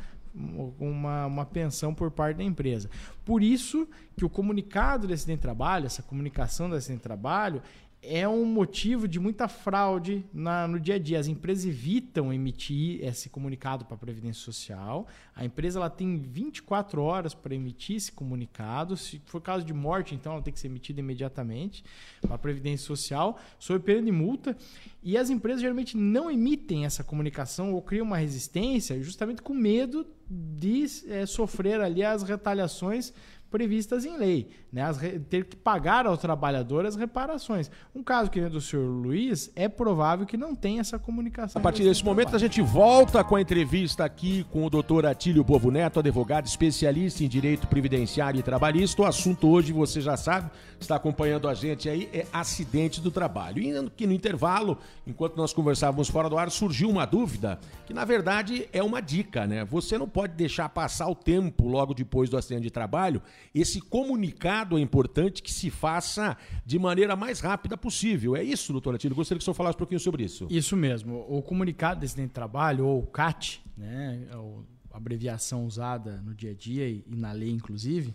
uma, 0.79 1.27
uma 1.27 1.45
pensão 1.45 1.93
por 1.93 2.13
parte 2.13 2.37
da 2.37 2.45
empresa. 2.45 2.89
Por 3.25 3.43
isso 3.43 3.89
que 4.17 4.25
o 4.25 4.31
comunicado 4.31 5.09
de 5.09 5.13
acidente 5.13 5.39
de 5.39 5.43
trabalho, 5.43 5.87
essa 5.87 6.03
comunicação 6.03 6.71
do 6.71 6.77
acidente 6.77 6.99
de 6.99 7.03
trabalho, 7.03 7.61
é 8.07 8.29
um 8.29 8.45
motivo 8.45 9.07
de 9.09 9.19
muita 9.19 9.49
fraude 9.49 10.25
na- 10.33 10.69
no 10.69 10.79
dia 10.79 10.97
a 10.97 10.99
dia. 10.99 11.19
As 11.19 11.27
empresas 11.27 11.65
evitam 11.65 12.33
emitir 12.33 13.03
esse 13.05 13.29
comunicado 13.29 13.85
para 13.85 13.95
a 13.95 13.99
Previdência 13.99 14.43
Social. 14.45 15.07
A 15.35 15.45
empresa 15.45 15.79
ela 15.79 15.91
tem 15.91 16.19
24 16.19 17.03
horas 17.03 17.35
para 17.35 17.55
emitir 17.55 17.97
esse 17.97 18.13
comunicado. 18.13 18.97
Se 18.97 19.21
for 19.27 19.41
caso 19.41 19.65
de 19.65 19.73
morte, 19.73 20.15
então 20.15 20.33
ela 20.33 20.43
tem 20.43 20.53
que 20.53 20.61
ser 20.61 20.69
emitida 20.69 21.01
imediatamente 21.01 21.85
para 22.21 22.35
a 22.35 22.39
Previdência 22.39 22.87
Social, 22.87 23.39
sob 23.59 23.81
pena 23.85 24.03
de 24.03 24.13
multa. 24.13 24.57
E 25.03 25.17
as 25.17 25.31
empresas 25.31 25.61
geralmente 25.61 25.97
não 25.97 26.31
emitem 26.31 26.85
essa 26.85 27.03
comunicação 27.05 27.73
ou 27.73 27.83
criam 27.83 28.07
uma 28.07 28.17
resistência 28.19 29.01
justamente 29.03 29.43
com 29.43 29.55
medo 29.55 30.07
de 30.29 30.85
eh, 31.09 31.27
sofrer 31.27 31.81
ali 31.81 32.03
as 32.03 32.23
retaliações 32.23 33.13
previstas 33.51 34.05
em 34.05 34.17
lei, 34.17 34.49
né? 34.75 34.93
Ter 35.31 35.45
que 35.45 35.55
pagar 35.55 36.05
ao 36.05 36.17
trabalhador 36.19 36.85
as 36.85 36.97
reparações. 36.97 37.71
Um 37.95 38.03
caso 38.03 38.29
que 38.29 38.41
nem 38.41 38.51
do 38.51 38.61
senhor 38.61 38.85
Luiz, 38.85 39.53
é 39.55 39.69
provável 39.69 40.27
que 40.27 40.37
não 40.37 40.53
tenha 40.53 40.81
essa 40.81 40.99
comunicação. 40.99 41.61
A 41.61 41.63
partir 41.63 41.85
desse 41.85 42.05
momento, 42.05 42.35
a 42.35 42.39
gente 42.41 42.61
volta 42.61 43.23
com 43.23 43.37
a 43.37 43.41
entrevista 43.41 44.05
aqui 44.05 44.45
com 44.51 44.67
o 44.67 44.71
doutor 44.71 45.07
Atílio 45.07 45.45
Bovo 45.45 45.71
Neto, 45.71 46.01
advogado 46.01 46.47
especialista 46.47 47.23
em 47.23 47.29
direito 47.29 47.69
previdenciário 47.69 48.41
e 48.41 48.43
trabalhista. 48.43 49.03
O 49.03 49.07
assunto 49.07 49.49
hoje, 49.49 49.73
você 49.73 50.01
já 50.01 50.17
sabe, 50.17 50.51
está 50.81 50.97
acompanhando 50.97 51.49
a 51.49 51.55
gente 51.55 51.89
aí, 51.89 52.11
é 52.13 52.27
acidente 52.33 53.01
do 53.01 53.13
trabalho. 53.13 53.63
E 53.63 53.77
aqui 53.79 54.09
no 54.09 54.13
intervalo, 54.13 54.77
enquanto 55.07 55.37
nós 55.37 55.53
conversávamos 55.53 56.09
fora 56.09 56.29
do 56.29 56.37
ar, 56.37 56.51
surgiu 56.51 56.91
uma 56.91 57.07
dúvida, 57.07 57.61
que 57.87 57.95
na 57.95 58.05
verdade 58.05 58.69
é 58.73 58.83
uma 58.83 59.01
dica, 59.01 59.47
né? 59.47 59.65
Você 59.67 59.97
não 59.97 60.09
pode 60.09 60.33
deixar 60.35 60.69
passar 60.69 61.07
o 61.07 61.15
tempo 61.15 61.69
logo 61.69 61.95
depois 61.95 62.29
do 62.29 62.37
acidente 62.37 62.63
de 62.65 62.71
trabalho. 62.73 63.23
Esse 63.55 63.81
comunicado 63.81 64.64
é 64.73 64.81
importante 64.81 65.43
que 65.43 65.53
se 65.53 65.71
faça 65.71 66.37
de 66.65 66.79
maneira 66.79 67.15
mais 67.15 67.41
rápida 67.41 67.77
possível. 67.77 68.35
É 68.37 68.43
isso, 68.43 68.73
doutor 68.73 68.95
Atílio? 68.95 69.15
Gostaria 69.17 69.39
que 69.39 69.43
o 69.43 69.45
senhor 69.45 69.55
falasse 69.55 69.77
um 69.77 69.79
pouquinho 69.79 70.01
sobre 70.01 70.25
isso. 70.25 70.47
Isso 70.51 70.77
mesmo. 70.77 71.25
O 71.29 71.43
comunicado 71.43 72.01
de 72.01 72.07
acidente 72.07 72.29
de 72.29 72.35
trabalho, 72.35 72.87
ou 72.87 73.03
CAT, 73.07 73.63
né, 73.77 74.27
é 74.31 74.35
a 74.35 74.97
abreviação 74.97 75.67
usada 75.67 76.23
no 76.25 76.35
dia 76.35 76.53
a 76.53 76.55
dia 76.55 76.89
e, 76.89 77.05
na 77.09 77.33
lei, 77.33 77.51
inclusive, 77.51 78.15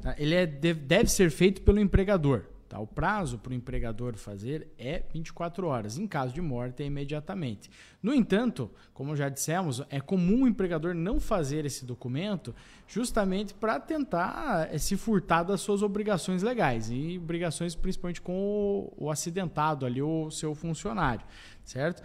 tá, 0.00 0.14
ele 0.18 0.34
é, 0.34 0.46
deve 0.46 1.10
ser 1.10 1.30
feito 1.30 1.62
pelo 1.62 1.80
empregador. 1.80 2.44
Tá? 2.68 2.78
O 2.78 2.86
prazo 2.86 3.38
para 3.38 3.52
o 3.52 3.54
empregador 3.54 4.14
fazer 4.16 4.68
é 4.78 5.02
24 5.12 5.66
horas. 5.66 5.96
Em 5.96 6.06
caso 6.06 6.34
de 6.34 6.42
morte, 6.42 6.82
é 6.82 6.86
imediatamente. 6.86 7.70
No 8.02 8.12
entanto, 8.12 8.70
como 8.92 9.16
já 9.16 9.30
dissemos, 9.30 9.82
é 9.88 10.00
comum 10.00 10.44
o 10.44 10.48
empregador 10.48 10.94
não 10.94 11.18
fazer 11.18 11.64
esse 11.64 11.86
documento 11.86 12.54
justamente 12.86 13.54
para 13.54 13.80
tentar 13.80 14.68
eh, 14.70 14.76
se 14.76 14.98
furtar 14.98 15.44
das 15.44 15.62
suas 15.62 15.82
obrigações 15.82 16.42
legais 16.42 16.90
e 16.90 17.18
obrigações 17.18 17.74
principalmente 17.74 18.20
com 18.20 18.92
o, 18.98 19.10
acidentado 19.10 19.86
ali, 19.86 20.02
o 20.02 20.30
seu 20.30 20.54
funcionário, 20.54 21.24
certo? 21.64 22.02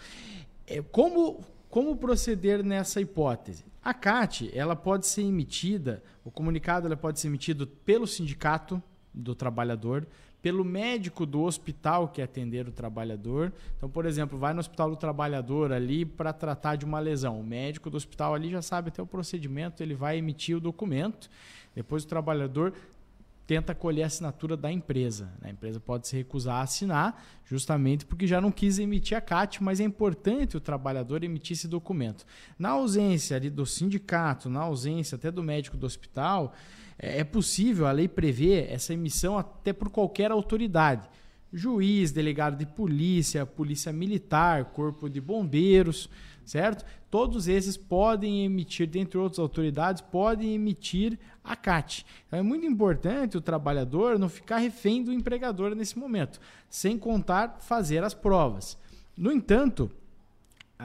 É, 0.66 0.82
como, 0.82 1.44
como 1.70 1.98
proceder 1.98 2.64
nessa 2.64 3.02
hipótese? 3.02 3.66
A 3.84 3.94
CAT, 3.94 4.50
ela 4.54 4.78
pode 4.78 5.08
ser 5.08 5.24
emitida, 5.24 6.02
o 6.24 6.32
comunicado 6.32 6.88
ela 6.88 6.96
pode 6.96 7.20
ser 7.20 7.28
emitido 7.28 7.68
pelo 7.68 8.08
sindicato 8.08 8.82
do 9.14 9.36
trabalhador, 9.36 10.08
pelo 10.44 10.66
médico 10.66 11.26
do 11.26 11.42
hospital 11.44 12.10
que 12.10 12.22
atender 12.22 12.68
o 12.68 12.72
trabalhador. 12.72 13.54
Então, 13.78 13.90
por 13.90 14.06
exemplo, 14.06 14.38
vai 14.38 14.54
no 14.54 14.60
hospital 14.60 14.90
do 14.90 14.98
trabalhador 14.98 15.72
ali 15.72 16.04
para 16.04 16.34
tratar 16.34 16.76
de 16.76 16.84
uma 16.84 17.00
lesão. 17.00 17.40
O 17.40 17.44
médico 17.44 17.90
do 17.90 17.96
hospital 17.96 18.36
ali 18.36 18.50
já 18.50 18.62
sabe 18.62 18.90
até 18.90 19.02
o 19.02 19.08
procedimento, 19.08 19.82
ele 19.82 19.96
vai 19.96 20.18
emitir 20.18 20.58
o 20.58 20.60
documento. 20.60 21.30
Depois 21.74 22.04
o 22.04 22.08
trabalhador 22.08 22.74
tenta 23.46 23.76
colher 23.76 24.04
a 24.04 24.08
assinatura 24.08 24.56
da 24.56 24.72
empresa. 24.72 25.34
A 25.42 25.50
empresa 25.50 25.80
pode 25.80 26.08
se 26.08 26.16
recusar 26.16 26.56
a 26.56 26.62
assinar, 26.62 27.24
justamente 27.46 28.06
porque 28.06 28.26
já 28.26 28.40
não 28.40 28.52
quis 28.52 28.80
emitir 28.80 29.18
a 29.18 29.22
CAT, 29.22 29.62
mas 29.62 29.80
é 29.80 29.84
importante 29.84 30.56
o 30.56 30.62
trabalhador 30.62 31.24
emitir 31.24 31.54
esse 31.54 31.68
documento. 31.68 32.26
Na 32.58 32.70
ausência 32.70 33.38
ali 33.38 33.50
do 33.50 33.66
sindicato, 33.66 34.50
na 34.50 34.62
ausência 34.62 35.16
até 35.16 35.30
do 35.30 35.44
médico 35.44 35.78
do 35.78 35.86
hospital, 35.86 36.54
é 36.98 37.20
é 37.20 37.24
possível, 37.24 37.88
a 37.88 37.92
lei 37.92 38.08
prevê 38.08 38.68
essa 38.70 38.94
emissão 38.94 39.38
até 39.38 39.74
por 39.74 39.90
qualquer 39.90 40.32
autoridade. 40.32 41.10
Juiz, 41.52 42.12
delegado 42.12 42.58
de 42.58 42.66
polícia, 42.66 43.46
polícia 43.46 43.92
militar, 43.92 44.66
corpo 44.66 45.10
de 45.10 45.22
bombeiros, 45.22 46.10
certo? 46.46 46.86
Todos 47.10 47.48
esses 47.48 47.78
podem 47.78 48.46
emitir, 48.46 48.88
dentre 48.88 49.18
outras 49.18 49.40
autoridades, 49.40 50.02
podem 50.02 50.54
emitir 50.54 51.18
a 51.44 51.56
CAT. 51.56 52.06
Então 52.28 52.40
é 52.40 52.42
muito 52.42 52.66
importante 52.66 53.38
o 53.38 53.42
trabalhador 53.42 54.18
não 54.18 54.30
ficar 54.30 54.58
refém 54.58 55.04
do 55.04 55.14
empregador 55.14 55.76
nesse 55.76 55.98
momento, 55.98 56.40
sem 56.70 56.98
contar 56.98 57.58
fazer 57.60 58.04
as 58.04 58.14
provas. 58.14 58.78
No 59.16 59.32
entanto, 59.32 59.92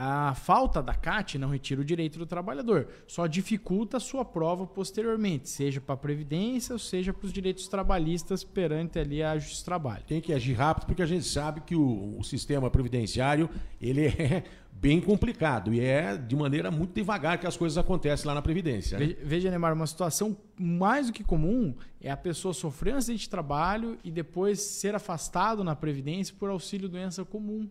a 0.00 0.32
falta 0.34 0.80
da 0.80 0.94
CAT 0.94 1.38
não 1.38 1.48
retira 1.48 1.80
o 1.80 1.84
direito 1.84 2.18
do 2.18 2.26
trabalhador, 2.26 2.86
só 3.06 3.26
dificulta 3.26 3.96
a 3.96 4.00
sua 4.00 4.24
prova 4.24 4.66
posteriormente, 4.66 5.48
seja 5.48 5.80
para 5.80 5.94
a 5.94 5.98
Previdência 5.98 6.72
ou 6.72 6.78
seja 6.78 7.12
para 7.12 7.26
os 7.26 7.32
direitos 7.32 7.66
trabalhistas 7.66 8.44
perante 8.44 8.98
ali 8.98 9.22
a 9.22 9.36
Justiça 9.36 9.62
do 9.62 9.64
Trabalho. 9.64 10.04
Tem 10.06 10.20
que 10.20 10.32
agir 10.32 10.52
rápido 10.54 10.86
porque 10.86 11.02
a 11.02 11.06
gente 11.06 11.24
sabe 11.26 11.60
que 11.62 11.74
o, 11.74 12.16
o 12.18 12.22
sistema 12.22 12.70
previdenciário 12.70 13.50
ele 13.80 14.06
é 14.06 14.44
bem 14.70 15.00
complicado 15.00 15.74
e 15.74 15.80
é 15.80 16.16
de 16.16 16.36
maneira 16.36 16.70
muito 16.70 16.94
devagar 16.94 17.36
que 17.38 17.46
as 17.48 17.56
coisas 17.56 17.76
acontecem 17.76 18.26
lá 18.28 18.34
na 18.34 18.42
Previdência. 18.42 18.96
né? 18.98 19.06
Ve- 19.06 19.18
Veja, 19.24 19.50
Neymar, 19.50 19.74
uma 19.74 19.86
situação 19.88 20.36
mais 20.56 21.08
do 21.08 21.12
que 21.12 21.24
comum 21.24 21.74
é 22.00 22.08
a 22.10 22.16
pessoa 22.16 22.54
sofrer 22.54 22.94
um 22.94 22.98
acidente 22.98 23.22
de 23.22 23.30
trabalho 23.30 23.98
e 24.04 24.10
depois 24.12 24.60
ser 24.60 24.94
afastado 24.94 25.64
na 25.64 25.74
Previdência 25.74 26.32
por 26.38 26.48
auxílio 26.50 26.88
doença 26.88 27.24
comum. 27.24 27.68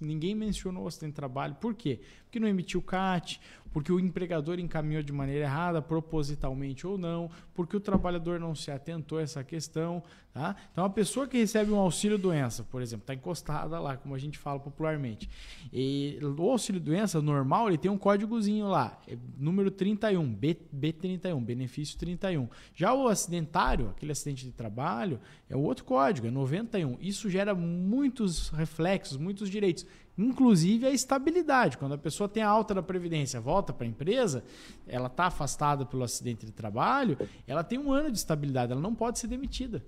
Ninguém 0.00 0.34
mencionou 0.34 0.84
o 0.84 0.88
acidente 0.88 1.12
de 1.12 1.16
trabalho. 1.16 1.54
Por 1.56 1.74
quê? 1.74 2.00
Porque 2.24 2.40
não 2.40 2.48
emitiu 2.48 2.82
CAT, 2.82 3.40
porque 3.74 3.92
o 3.92 3.98
empregador 3.98 4.60
encaminhou 4.60 5.02
de 5.02 5.12
maneira 5.12 5.46
errada, 5.46 5.82
propositalmente 5.82 6.86
ou 6.86 6.96
não, 6.96 7.28
porque 7.52 7.76
o 7.76 7.80
trabalhador 7.80 8.38
não 8.38 8.54
se 8.54 8.70
atentou 8.70 9.18
a 9.18 9.22
essa 9.22 9.42
questão. 9.42 10.00
Tá? 10.32 10.54
Então, 10.70 10.84
a 10.84 10.90
pessoa 10.90 11.26
que 11.26 11.36
recebe 11.38 11.72
um 11.72 11.78
auxílio 11.78 12.16
doença, 12.16 12.62
por 12.62 12.80
exemplo, 12.80 13.02
está 13.02 13.14
encostada 13.14 13.80
lá, 13.80 13.96
como 13.96 14.14
a 14.14 14.18
gente 14.18 14.38
fala 14.38 14.60
popularmente. 14.60 15.28
E 15.72 16.20
o 16.22 16.50
auxílio 16.50 16.80
doença 16.80 17.20
normal, 17.20 17.66
ele 17.66 17.76
tem 17.76 17.90
um 17.90 17.98
códigozinho 17.98 18.68
lá, 18.68 18.96
é 19.08 19.16
número 19.36 19.72
31, 19.72 20.32
B, 20.32 20.56
B31, 20.72 21.44
benefício 21.44 21.98
31. 21.98 22.48
Já 22.76 22.94
o 22.94 23.08
acidentário, 23.08 23.88
aquele 23.88 24.12
acidente 24.12 24.44
de 24.44 24.52
trabalho, 24.52 25.18
é 25.50 25.56
outro 25.56 25.84
código, 25.84 26.28
é 26.28 26.30
91. 26.30 26.96
Isso 27.00 27.28
gera 27.28 27.56
muitos 27.56 28.50
reflexos, 28.50 29.16
muitos 29.16 29.50
direitos 29.50 29.84
inclusive 30.16 30.86
a 30.86 30.90
estabilidade. 30.90 31.76
Quando 31.76 31.94
a 31.94 31.98
pessoa 31.98 32.28
tem 32.28 32.42
a 32.42 32.48
alta 32.48 32.74
da 32.74 32.82
previdência, 32.82 33.40
volta 33.40 33.72
para 33.72 33.86
a 33.86 33.88
empresa, 33.88 34.44
ela 34.86 35.06
está 35.06 35.26
afastada 35.26 35.84
pelo 35.84 36.04
acidente 36.04 36.46
de 36.46 36.52
trabalho, 36.52 37.18
ela 37.46 37.64
tem 37.64 37.78
um 37.78 37.92
ano 37.92 38.10
de 38.10 38.18
estabilidade, 38.18 38.72
ela 38.72 38.80
não 38.80 38.94
pode 38.94 39.18
ser 39.18 39.26
demitida. 39.26 39.84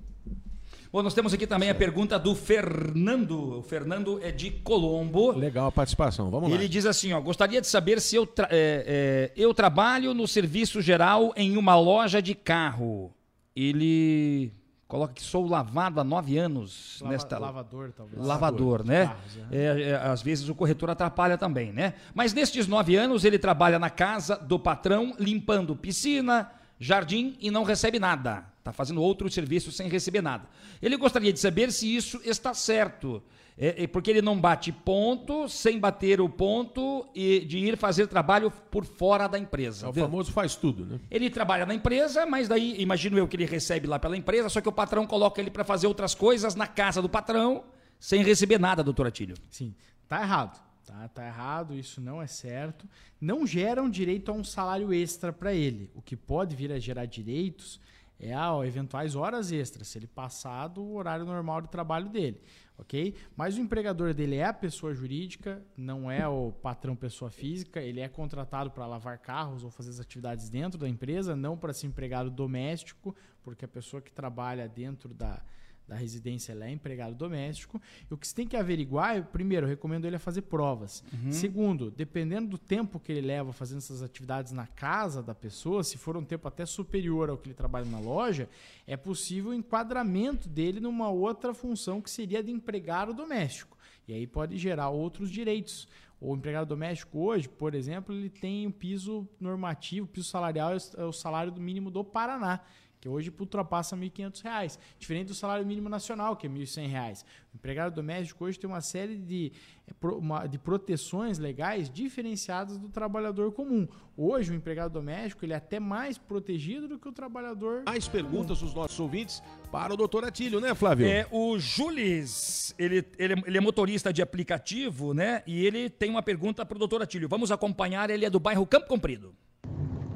Bom, 0.92 1.02
nós 1.02 1.14
temos 1.14 1.34
aqui 1.34 1.46
também 1.46 1.68
a 1.68 1.74
pergunta 1.74 2.18
do 2.18 2.34
Fernando. 2.34 3.58
O 3.58 3.62
Fernando 3.62 4.20
é 4.22 4.30
de 4.30 4.50
Colombo. 4.50 5.32
Legal 5.32 5.66
a 5.66 5.72
participação, 5.72 6.30
vamos 6.30 6.48
lá. 6.48 6.54
Ele 6.54 6.68
diz 6.68 6.86
assim: 6.86 7.12
ó, 7.12 7.20
gostaria 7.20 7.60
de 7.60 7.66
saber 7.66 8.00
se 8.00 8.16
eu, 8.16 8.26
tra 8.26 8.48
é, 8.50 9.30
é, 9.30 9.32
eu 9.36 9.52
trabalho 9.52 10.14
no 10.14 10.26
serviço 10.26 10.80
geral 10.80 11.32
em 11.36 11.56
uma 11.56 11.78
loja 11.78 12.22
de 12.22 12.34
carro. 12.34 13.12
Ele 13.54 14.52
coloca 14.88 15.14
que 15.14 15.22
sou 15.22 15.46
lavado 15.46 16.00
há 16.00 16.04
nove 16.04 16.38
anos 16.38 16.98
Lava, 17.00 17.12
nesta 17.12 17.38
lavador 17.38 17.92
talvez. 17.92 18.24
lavador, 18.24 18.84
né? 18.84 19.06
Carros, 19.06 19.38
é. 19.50 19.56
É, 19.56 19.82
é, 19.90 19.94
às 19.96 20.22
vezes 20.22 20.48
o 20.48 20.54
corretor 20.54 20.90
atrapalha 20.90 21.36
também 21.36 21.72
né? 21.72 21.94
Mas 22.14 22.32
nestes 22.32 22.66
nove 22.66 22.96
anos 22.96 23.24
ele 23.24 23.38
trabalha 23.38 23.78
na 23.78 23.90
casa 23.90 24.36
do 24.36 24.58
patrão 24.58 25.14
limpando 25.18 25.74
piscina 25.74 26.50
jardim 26.78 27.36
e 27.40 27.50
não 27.50 27.64
recebe 27.64 27.98
nada 27.98 28.46
está 28.58 28.72
fazendo 28.72 29.02
outro 29.02 29.30
serviço 29.30 29.72
sem 29.72 29.88
receber 29.88 30.22
nada 30.22 30.48
ele 30.82 30.96
gostaria 30.96 31.32
de 31.32 31.38
saber 31.38 31.72
se 31.72 31.94
isso 31.94 32.20
está 32.24 32.52
certo 32.52 33.22
é, 33.58 33.84
é 33.84 33.86
porque 33.86 34.10
ele 34.10 34.20
não 34.20 34.38
bate 34.38 34.70
ponto 34.70 35.48
sem 35.48 35.78
bater 35.78 36.20
o 36.20 36.28
ponto 36.28 37.08
e 37.14 37.40
de 37.40 37.58
ir 37.58 37.76
fazer 37.78 38.06
trabalho 38.06 38.50
por 38.70 38.84
fora 38.84 39.26
da 39.26 39.38
empresa 39.38 39.86
É 39.86 39.88
o 39.88 39.92
viu? 39.92 40.04
famoso 40.04 40.30
faz 40.30 40.54
tudo, 40.54 40.84
né? 40.84 41.00
Ele 41.10 41.30
trabalha 41.30 41.64
na 41.64 41.74
empresa, 41.74 42.26
mas 42.26 42.48
daí 42.48 42.74
imagino 42.78 43.16
eu 43.16 43.26
que 43.26 43.36
ele 43.36 43.46
recebe 43.46 43.86
lá 43.86 43.98
pela 43.98 44.16
empresa, 44.16 44.50
só 44.50 44.60
que 44.60 44.68
o 44.68 44.72
patrão 44.72 45.06
coloca 45.06 45.40
ele 45.40 45.50
para 45.50 45.64
fazer 45.64 45.86
outras 45.86 46.14
coisas 46.14 46.54
na 46.54 46.66
casa 46.66 47.00
do 47.00 47.08
patrão, 47.08 47.64
sem 47.98 48.22
receber 48.22 48.58
nada, 48.60 48.84
doutor 48.84 49.06
Atílio. 49.06 49.36
Sim, 49.48 49.74
tá 50.06 50.20
errado. 50.20 50.65
Tá, 50.86 51.08
tá 51.08 51.26
errado, 51.26 51.74
isso 51.74 52.00
não 52.00 52.22
é 52.22 52.28
certo. 52.28 52.88
Não 53.20 53.44
geram 53.44 53.90
direito 53.90 54.30
a 54.30 54.34
um 54.34 54.44
salário 54.44 54.94
extra 54.94 55.32
para 55.32 55.52
ele. 55.52 55.90
O 55.96 56.00
que 56.00 56.16
pode 56.16 56.54
vir 56.54 56.70
a 56.70 56.78
gerar 56.78 57.06
direitos 57.06 57.80
é 58.20 58.32
a 58.32 58.54
ó, 58.54 58.64
eventuais 58.64 59.14
horas 59.14 59.52
extras, 59.52 59.88
se 59.88 59.98
ele 59.98 60.06
passar 60.06 60.68
do 60.68 60.92
horário 60.94 61.26
normal 61.26 61.60
de 61.60 61.68
trabalho 61.68 62.08
dele, 62.08 62.40
ok? 62.78 63.14
Mas 63.36 63.58
o 63.58 63.60
empregador 63.60 64.14
dele 64.14 64.36
é 64.36 64.44
a 64.44 64.52
pessoa 64.52 64.94
jurídica, 64.94 65.62
não 65.76 66.10
é 66.10 66.26
o 66.26 66.52
patrão 66.52 66.96
pessoa 66.96 67.30
física, 67.30 67.80
ele 67.80 68.00
é 68.00 68.08
contratado 68.08 68.70
para 68.70 68.86
lavar 68.86 69.18
carros 69.18 69.64
ou 69.64 69.70
fazer 69.70 69.90
as 69.90 70.00
atividades 70.00 70.48
dentro 70.48 70.78
da 70.78 70.88
empresa, 70.88 71.36
não 71.36 71.58
para 71.58 71.74
ser 71.74 71.88
empregado 71.88 72.30
doméstico, 72.30 73.14
porque 73.42 73.64
a 73.64 73.68
pessoa 73.68 74.00
que 74.00 74.12
trabalha 74.12 74.66
dentro 74.66 75.12
da, 75.12 75.42
da 75.86 75.94
residência 75.94 76.52
ela 76.52 76.66
é 76.66 76.70
empregado 76.70 77.14
doméstico. 77.14 77.80
E 78.10 78.12
o 78.12 78.16
que 78.16 78.26
você 78.26 78.34
tem 78.34 78.46
que 78.46 78.56
averiguar, 78.56 79.16
é, 79.16 79.22
primeiro, 79.22 79.66
eu 79.66 79.70
recomendo 79.70 80.04
ele 80.04 80.16
a 80.16 80.18
fazer 80.18 80.42
provas. 80.42 81.04
Segundo, 81.30 81.90
dependendo 81.90 82.48
do 82.48 82.58
tempo 82.58 82.98
que 82.98 83.12
ele 83.12 83.20
leva 83.20 83.52
fazendo 83.52 83.78
essas 83.78 84.02
atividades 84.02 84.52
na 84.52 84.66
casa 84.66 85.22
da 85.22 85.34
pessoa, 85.34 85.84
se 85.84 85.96
for 85.96 86.16
um 86.16 86.24
tempo 86.24 86.48
até 86.48 86.66
superior 86.66 87.30
ao 87.30 87.38
que 87.38 87.48
ele 87.48 87.54
trabalha 87.54 87.86
na 87.86 88.00
loja, 88.00 88.48
é 88.86 88.96
possível 88.96 89.50
o 89.50 89.54
enquadramento 89.54 90.48
dele 90.48 90.80
numa 90.80 91.08
outra 91.08 91.54
função 91.54 92.00
que 92.00 92.10
seria 92.10 92.42
de 92.42 92.50
empregado 92.50 93.14
doméstico. 93.14 93.76
E 94.08 94.14
aí 94.14 94.26
pode 94.26 94.56
gerar 94.56 94.88
outros 94.90 95.30
direitos. 95.30 95.88
O 96.20 96.34
empregado 96.34 96.68
doméstico 96.68 97.18
hoje, 97.18 97.48
por 97.48 97.74
exemplo, 97.74 98.14
ele 98.14 98.30
tem 98.30 98.66
um 98.66 98.70
piso 98.70 99.28
normativo, 99.38 100.06
o 100.06 100.08
piso 100.08 100.28
salarial 100.28 100.72
é 100.96 101.04
o 101.04 101.12
salário 101.12 101.52
do 101.52 101.60
mínimo 101.60 101.90
do 101.90 102.02
Paraná 102.02 102.60
que 103.06 103.08
hoje 103.08 103.32
ultrapassa 103.38 103.94
R$ 103.94 104.10
1.500, 104.10 104.78
diferente 104.98 105.28
do 105.28 105.34
salário 105.34 105.64
mínimo 105.64 105.88
nacional, 105.88 106.34
que 106.36 106.44
é 106.48 106.50
R$ 106.50 106.56
1.100. 106.58 107.22
O 107.52 107.56
empregado 107.56 107.94
doméstico 107.94 108.44
hoje 108.44 108.58
tem 108.58 108.68
uma 108.68 108.80
série 108.80 109.16
de, 109.16 109.52
eh, 109.86 110.48
de 110.48 110.58
proteções 110.58 111.38
legais 111.38 111.88
diferenciadas 111.88 112.76
do 112.76 112.88
trabalhador 112.88 113.52
comum. 113.52 113.86
Hoje, 114.16 114.50
o 114.50 114.54
empregado 114.56 114.92
doméstico 114.94 115.44
ele 115.44 115.52
é 115.52 115.56
até 115.56 115.78
mais 115.78 116.18
protegido 116.18 116.88
do 116.88 116.98
que 116.98 117.08
o 117.08 117.12
trabalhador 117.12 117.84
Mais 117.86 118.08
perguntas 118.08 118.58
dos 118.58 118.74
nossos 118.74 118.98
ouvintes 118.98 119.40
para 119.70 119.94
o 119.94 119.96
doutor 119.96 120.24
Atílio, 120.24 120.60
né, 120.60 120.74
Flávio? 120.74 121.06
É, 121.06 121.28
o 121.30 121.56
Jules, 121.60 122.74
ele, 122.76 123.04
ele, 123.16 123.34
é- 123.34 123.42
ele 123.46 123.56
é 123.58 123.60
motorista 123.60 124.12
de 124.12 124.20
aplicativo, 124.20 125.14
né? 125.14 125.44
E 125.46 125.64
ele 125.64 125.88
tem 125.88 126.10
uma 126.10 126.22
pergunta 126.24 126.66
para 126.66 126.74
o 126.74 126.78
doutor 126.80 127.00
Atílio. 127.02 127.28
Vamos 127.28 127.52
acompanhar, 127.52 128.10
ele 128.10 128.24
é 128.24 128.30
do 128.30 128.40
bairro 128.40 128.66
Campo 128.66 128.88
Comprido. 128.88 129.32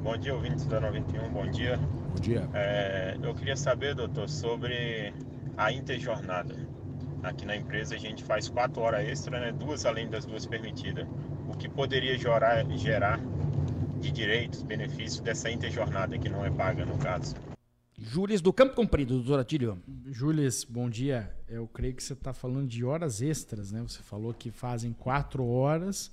Bom 0.03 0.17
dia, 0.17 0.33
ouvintes 0.33 0.65
da 0.65 0.81
91, 0.81 1.29
bom 1.29 1.49
dia. 1.49 1.79
Bom 2.13 2.19
dia. 2.19 2.49
É, 2.53 3.17
eu 3.23 3.33
queria 3.33 3.55
saber, 3.55 3.95
doutor, 3.95 4.27
sobre 4.27 5.13
a 5.55 5.71
interjornada. 5.71 6.55
Aqui 7.23 7.45
na 7.45 7.55
empresa 7.55 7.95
a 7.95 7.97
gente 7.97 8.21
faz 8.21 8.49
quatro 8.49 8.81
horas 8.81 9.07
extra, 9.07 9.39
né? 9.39 9.51
duas 9.53 9.85
além 9.85 10.09
das 10.09 10.25
duas 10.25 10.45
permitidas. 10.45 11.07
O 11.47 11.55
que 11.55 11.69
poderia 11.69 12.17
gerar, 12.17 12.65
gerar 12.77 13.19
de 13.99 14.11
direitos, 14.11 14.61
benefícios 14.61 15.21
dessa 15.21 15.49
interjornada 15.49 16.17
que 16.17 16.27
não 16.27 16.45
é 16.45 16.51
paga 16.51 16.85
no 16.85 16.97
caso? 16.97 17.35
Jules 17.97 18.41
do 18.41 18.51
Campo 18.51 18.75
Comprido, 18.75 19.15
doutor 19.15 19.39
Atílio. 19.39 19.81
Julius, 20.07 20.65
bom 20.65 20.89
dia. 20.89 21.33
Eu 21.47 21.65
creio 21.67 21.93
que 21.93 22.03
você 22.03 22.13
está 22.13 22.33
falando 22.33 22.67
de 22.67 22.83
horas 22.83 23.21
extras, 23.21 23.71
né? 23.71 23.81
Você 23.83 24.01
falou 24.01 24.33
que 24.33 24.51
fazem 24.51 24.91
quatro 24.91 25.45
horas 25.47 26.11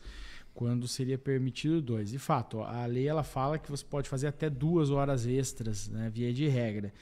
quando 0.59 0.89
seria 0.89 1.17
permitido 1.17 1.81
dois. 1.81 2.11
De 2.11 2.19
fato, 2.19 2.61
a 2.63 2.85
lei 2.85 3.07
ela 3.07 3.23
fala 3.23 3.61
que 3.61 3.71
você 3.71 3.85
pode 3.85 4.09
fazer 4.09 4.27
até 4.27 4.51
duas 4.51 4.91
horas 4.91 5.25
extras, 5.25 5.87
né? 5.89 6.11
Via 6.13 6.35
de 6.35 6.49
regra. 6.49 6.93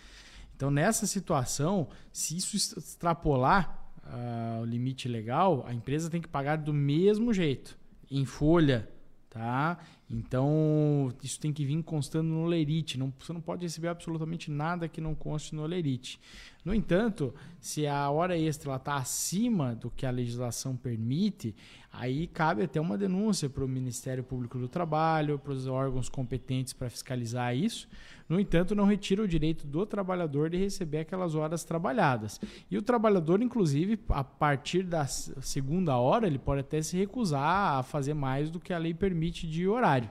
Então, 0.54 0.70
nessa 0.70 1.06
situação, 1.06 1.88
se 2.12 2.36
isso 2.36 2.54
extrapolar 2.54 3.82
ah, 4.02 4.58
o 4.60 4.66
limite 4.66 5.08
legal, 5.08 5.64
a 5.66 5.72
empresa 5.72 6.10
tem 6.10 6.20
que 6.20 6.28
pagar 6.28 6.56
do 6.56 6.74
mesmo 6.74 7.32
jeito, 7.32 7.78
em 8.10 8.26
folha, 8.26 8.90
tá? 9.30 9.78
Então, 10.08 11.12
isso 11.22 11.40
tem 11.40 11.52
que 11.52 11.64
vir 11.64 11.82
constando 11.82 12.28
no 12.28 12.46
lerite. 12.46 12.96
Não, 12.96 13.12
você 13.18 13.32
não 13.32 13.40
pode 13.40 13.62
receber 13.62 13.88
absolutamente 13.88 14.50
nada 14.50 14.88
que 14.88 15.00
não 15.00 15.14
conste 15.14 15.54
no 15.54 15.66
lerite. 15.66 16.20
No 16.66 16.74
entanto, 16.74 17.32
se 17.60 17.86
a 17.86 18.10
hora 18.10 18.36
extra 18.36 18.74
está 18.74 18.96
acima 18.96 19.74
do 19.74 19.88
que 19.88 20.04
a 20.04 20.10
legislação 20.10 20.76
permite, 20.76 21.54
aí 21.92 22.26
cabe 22.26 22.64
até 22.64 22.80
uma 22.80 22.98
denúncia 22.98 23.48
para 23.48 23.64
o 23.64 23.68
Ministério 23.68 24.24
Público 24.24 24.58
do 24.58 24.68
Trabalho, 24.68 25.38
para 25.38 25.52
os 25.52 25.68
órgãos 25.68 26.08
competentes 26.08 26.72
para 26.72 26.90
fiscalizar 26.90 27.56
isso. 27.56 27.88
No 28.28 28.40
entanto, 28.40 28.74
não 28.74 28.84
retira 28.84 29.22
o 29.22 29.28
direito 29.28 29.64
do 29.64 29.86
trabalhador 29.86 30.50
de 30.50 30.56
receber 30.56 30.98
aquelas 30.98 31.36
horas 31.36 31.62
trabalhadas. 31.62 32.40
E 32.68 32.76
o 32.76 32.82
trabalhador, 32.82 33.40
inclusive, 33.40 33.96
a 34.08 34.24
partir 34.24 34.82
da 34.82 35.06
segunda 35.06 35.96
hora, 35.96 36.26
ele 36.26 36.38
pode 36.38 36.62
até 36.62 36.82
se 36.82 36.96
recusar 36.96 37.78
a 37.78 37.82
fazer 37.84 38.14
mais 38.14 38.50
do 38.50 38.58
que 38.58 38.72
a 38.72 38.78
lei 38.78 38.92
permite 38.92 39.46
de 39.46 39.68
horário. 39.68 40.05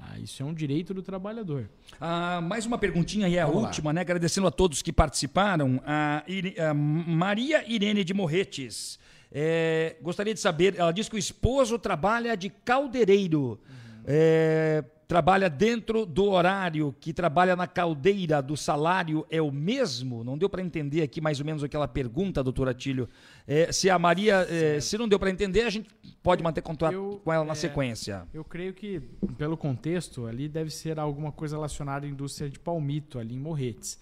Tá? 0.00 0.18
Isso 0.18 0.42
é 0.42 0.46
um 0.46 0.54
direito 0.54 0.92
do 0.94 1.02
trabalhador. 1.02 1.68
Ah, 2.00 2.40
mais 2.40 2.66
uma 2.66 2.78
perguntinha 2.78 3.28
e 3.28 3.36
é 3.36 3.40
a 3.42 3.46
Vamos 3.46 3.62
lá. 3.62 3.68
última, 3.68 3.92
né? 3.92 4.00
Agradecendo 4.00 4.46
a 4.46 4.50
todos 4.50 4.82
que 4.82 4.92
participaram. 4.92 5.80
A, 5.86 6.22
Iri- 6.26 6.58
a 6.60 6.72
Maria 6.74 7.64
Irene 7.70 8.02
de 8.04 8.14
Morretes. 8.14 8.98
é, 9.32 9.96
gostaria 10.02 10.34
de 10.34 10.40
saber, 10.40 10.74
ela 10.76 10.92
diz 10.92 11.08
que 11.08 11.14
o 11.14 11.18
esposo 11.18 11.78
trabalha 11.78 12.36
de 12.36 12.50
caldeireiro. 12.50 13.60
É, 14.06 14.82
trabalha 15.10 15.50
dentro 15.50 16.06
do 16.06 16.26
horário 16.26 16.94
que 17.00 17.12
trabalha 17.12 17.56
na 17.56 17.66
caldeira 17.66 18.40
do 18.40 18.56
salário 18.56 19.26
é 19.28 19.42
o 19.42 19.50
mesmo? 19.50 20.22
Não 20.22 20.38
deu 20.38 20.48
para 20.48 20.62
entender 20.62 21.02
aqui 21.02 21.20
mais 21.20 21.40
ou 21.40 21.44
menos 21.44 21.64
aquela 21.64 21.88
pergunta, 21.88 22.44
doutor 22.44 22.68
Atílio. 22.68 23.08
É, 23.44 23.72
se 23.72 23.90
a 23.90 23.98
Maria, 23.98 24.46
é, 24.48 24.78
se 24.78 24.96
não 24.96 25.08
deu 25.08 25.18
para 25.18 25.28
entender, 25.28 25.62
a 25.62 25.70
gente 25.70 25.90
pode 26.22 26.44
manter 26.44 26.62
contato 26.62 26.92
Eu, 26.92 27.20
com 27.24 27.32
ela 27.32 27.44
na 27.44 27.54
é, 27.54 27.56
sequência. 27.56 28.22
Eu 28.32 28.44
creio 28.44 28.72
que, 28.72 29.02
pelo 29.36 29.56
contexto, 29.56 30.26
ali 30.26 30.48
deve 30.48 30.70
ser 30.70 30.96
alguma 31.00 31.32
coisa 31.32 31.56
relacionada 31.56 32.06
à 32.06 32.08
indústria 32.08 32.48
de 32.48 32.60
palmito, 32.60 33.18
ali 33.18 33.34
em 33.34 33.40
Morretes. 33.40 33.98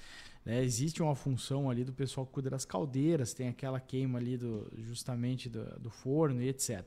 Né? 0.49 0.65
existe 0.65 1.03
uma 1.03 1.15
função 1.15 1.69
ali 1.71 1.85
do 1.85 1.93
pessoal 1.93 2.27
que 2.27 2.33
cuida 2.33 2.49
das 2.51 2.65
caldeiras, 2.65 3.33
tem 3.35 3.49
aquela 3.49 3.79
queima 3.79 4.19
ali 4.19 4.37
do, 4.37 4.67
justamente 4.79 5.49
do, 5.49 5.65
do 5.79 5.91
forno 5.91 6.43
e 6.43 6.49
etc. 6.49 6.81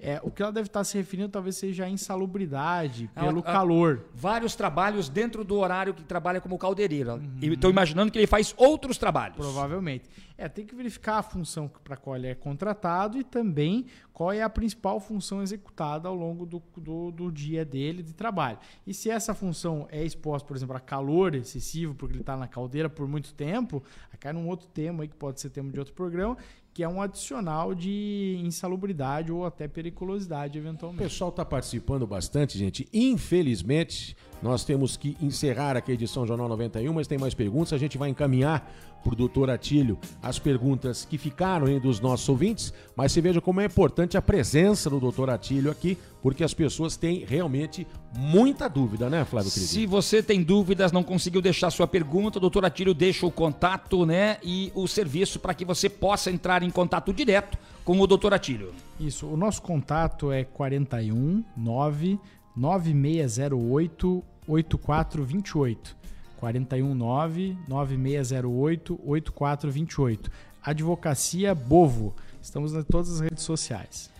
É, 0.00 0.20
o 0.22 0.30
que 0.30 0.42
ela 0.42 0.50
deve 0.52 0.66
estar 0.66 0.82
se 0.84 0.98
referindo 0.98 1.28
talvez 1.28 1.56
seja 1.56 1.84
a 1.84 1.88
insalubridade 1.88 3.08
Ela- 3.14 3.26
pelo 3.28 3.40
a- 3.40 3.42
calor. 3.42 4.04
vários 4.14 4.54
trabalhos 4.54 5.08
dentro 5.08 5.44
do 5.44 5.56
horário 5.56 5.94
que 5.94 6.02
trabalha 6.02 6.40
como 6.40 6.58
caldeireiro. 6.58 7.22
E 7.40 7.48
Estou 7.52 7.70
imaginando 7.70 8.10
que 8.10 8.18
ele 8.18 8.26
faz 8.26 8.52
outros 8.56 8.98
trabalhos. 8.98 9.36
Provavelmente. 9.36 10.04
É, 10.40 10.48
tem 10.48 10.64
que 10.64 10.72
verificar 10.72 11.18
a 11.18 11.22
função 11.22 11.68
para 11.82 11.96
qual 11.96 12.14
ele 12.14 12.28
é 12.28 12.34
contratado 12.34 13.18
e 13.18 13.24
também 13.24 13.86
qual 14.12 14.32
é 14.32 14.40
a 14.40 14.48
principal 14.48 15.00
função 15.00 15.42
executada 15.42 16.06
ao 16.06 16.14
longo 16.14 16.46
do, 16.46 16.62
do, 16.76 17.10
do, 17.10 17.32
dia 17.32 17.64
dele 17.64 18.04
de 18.04 18.14
trabalho. 18.14 18.56
E 18.86 18.94
se 18.94 19.10
essa 19.10 19.34
função 19.34 19.88
é 19.90 20.04
exposta, 20.04 20.46
por 20.46 20.56
exemplo, 20.56 20.76
a 20.76 20.80
calor 20.80 21.34
excessivo, 21.34 21.92
porque 21.92 22.14
ele 22.14 22.20
está 22.20 22.36
na 22.36 22.46
caldeira 22.46 22.88
por 22.88 23.08
muito 23.08 23.34
tempo, 23.34 23.82
aí 24.12 24.16
cai 24.16 24.32
num 24.32 24.46
outro 24.46 24.68
tema 24.68 25.02
aí 25.02 25.08
que 25.08 25.16
pode 25.16 25.40
ser 25.40 25.50
tema 25.50 25.72
de 25.72 25.78
outro 25.80 25.92
programa, 25.92 26.36
que 26.72 26.84
é 26.84 26.88
um 26.88 27.02
adicional 27.02 27.74
de 27.74 28.40
insalubridade 28.44 29.32
ou 29.32 29.44
até 29.44 29.66
periculosidade, 29.66 30.56
eventualmente. 30.56 31.02
O 31.02 31.08
pessoal 31.08 31.30
está 31.30 31.44
participando 31.44 32.06
bastante, 32.06 32.56
gente. 32.56 32.88
Infelizmente, 32.92 34.16
nós 34.42 34.64
temos 34.64 34.96
que 34.96 35.16
encerrar 35.20 35.76
aqui 35.76 35.90
a 35.90 35.94
edição 35.94 36.26
Jornal 36.26 36.48
91, 36.48 36.92
mas 36.92 37.06
tem 37.06 37.18
mais 37.18 37.34
perguntas. 37.34 37.72
A 37.72 37.78
gente 37.78 37.98
vai 37.98 38.08
encaminhar 38.08 38.70
para 39.02 39.12
o 39.12 39.16
doutor 39.16 39.48
Atílio 39.50 39.98
as 40.22 40.38
perguntas 40.38 41.04
que 41.04 41.16
ficaram 41.16 41.66
aí 41.66 41.78
dos 41.78 42.00
nossos 42.00 42.28
ouvintes, 42.28 42.72
mas 42.96 43.12
você 43.12 43.20
veja 43.20 43.40
como 43.40 43.60
é 43.60 43.64
importante 43.64 44.16
a 44.16 44.22
presença 44.22 44.90
do 44.90 44.98
doutor 44.98 45.30
Atílio 45.30 45.70
aqui, 45.70 45.96
porque 46.22 46.42
as 46.42 46.52
pessoas 46.52 46.96
têm 46.96 47.24
realmente 47.24 47.86
muita 48.16 48.68
dúvida, 48.68 49.08
né, 49.08 49.24
Flávio 49.24 49.50
Querido? 49.50 49.70
Se 49.70 49.86
você 49.86 50.22
tem 50.22 50.42
dúvidas, 50.42 50.90
não 50.90 51.02
conseguiu 51.02 51.40
deixar 51.40 51.70
sua 51.70 51.86
pergunta, 51.86 52.38
o 52.38 52.40
doutor 52.40 52.64
Atílio 52.64 52.92
deixa 52.92 53.24
o 53.24 53.30
contato 53.30 54.04
né, 54.04 54.38
e 54.42 54.72
o 54.74 54.86
serviço 54.88 55.38
para 55.38 55.54
que 55.54 55.64
você 55.64 55.88
possa 55.88 56.30
entrar 56.30 56.62
em 56.62 56.70
contato 56.70 57.12
direto 57.12 57.56
com 57.84 58.00
o 58.00 58.06
doutor 58.06 58.34
Atílio. 58.34 58.72
Isso, 58.98 59.26
o 59.26 59.36
nosso 59.36 59.62
contato 59.62 60.32
é 60.32 60.44
41 60.44 61.44
9 61.56 62.18
9608 62.58 64.24
8428. 64.46 65.96
419 66.36 67.56
9608 67.68 69.00
8428. 69.04 70.30
Advocacia 70.62 71.54
Bovo. 71.54 72.14
Estamos 72.42 72.74
em 72.74 72.82
todas 72.82 73.10
as 73.14 73.20
redes 73.20 73.44
sociais. 73.44 74.10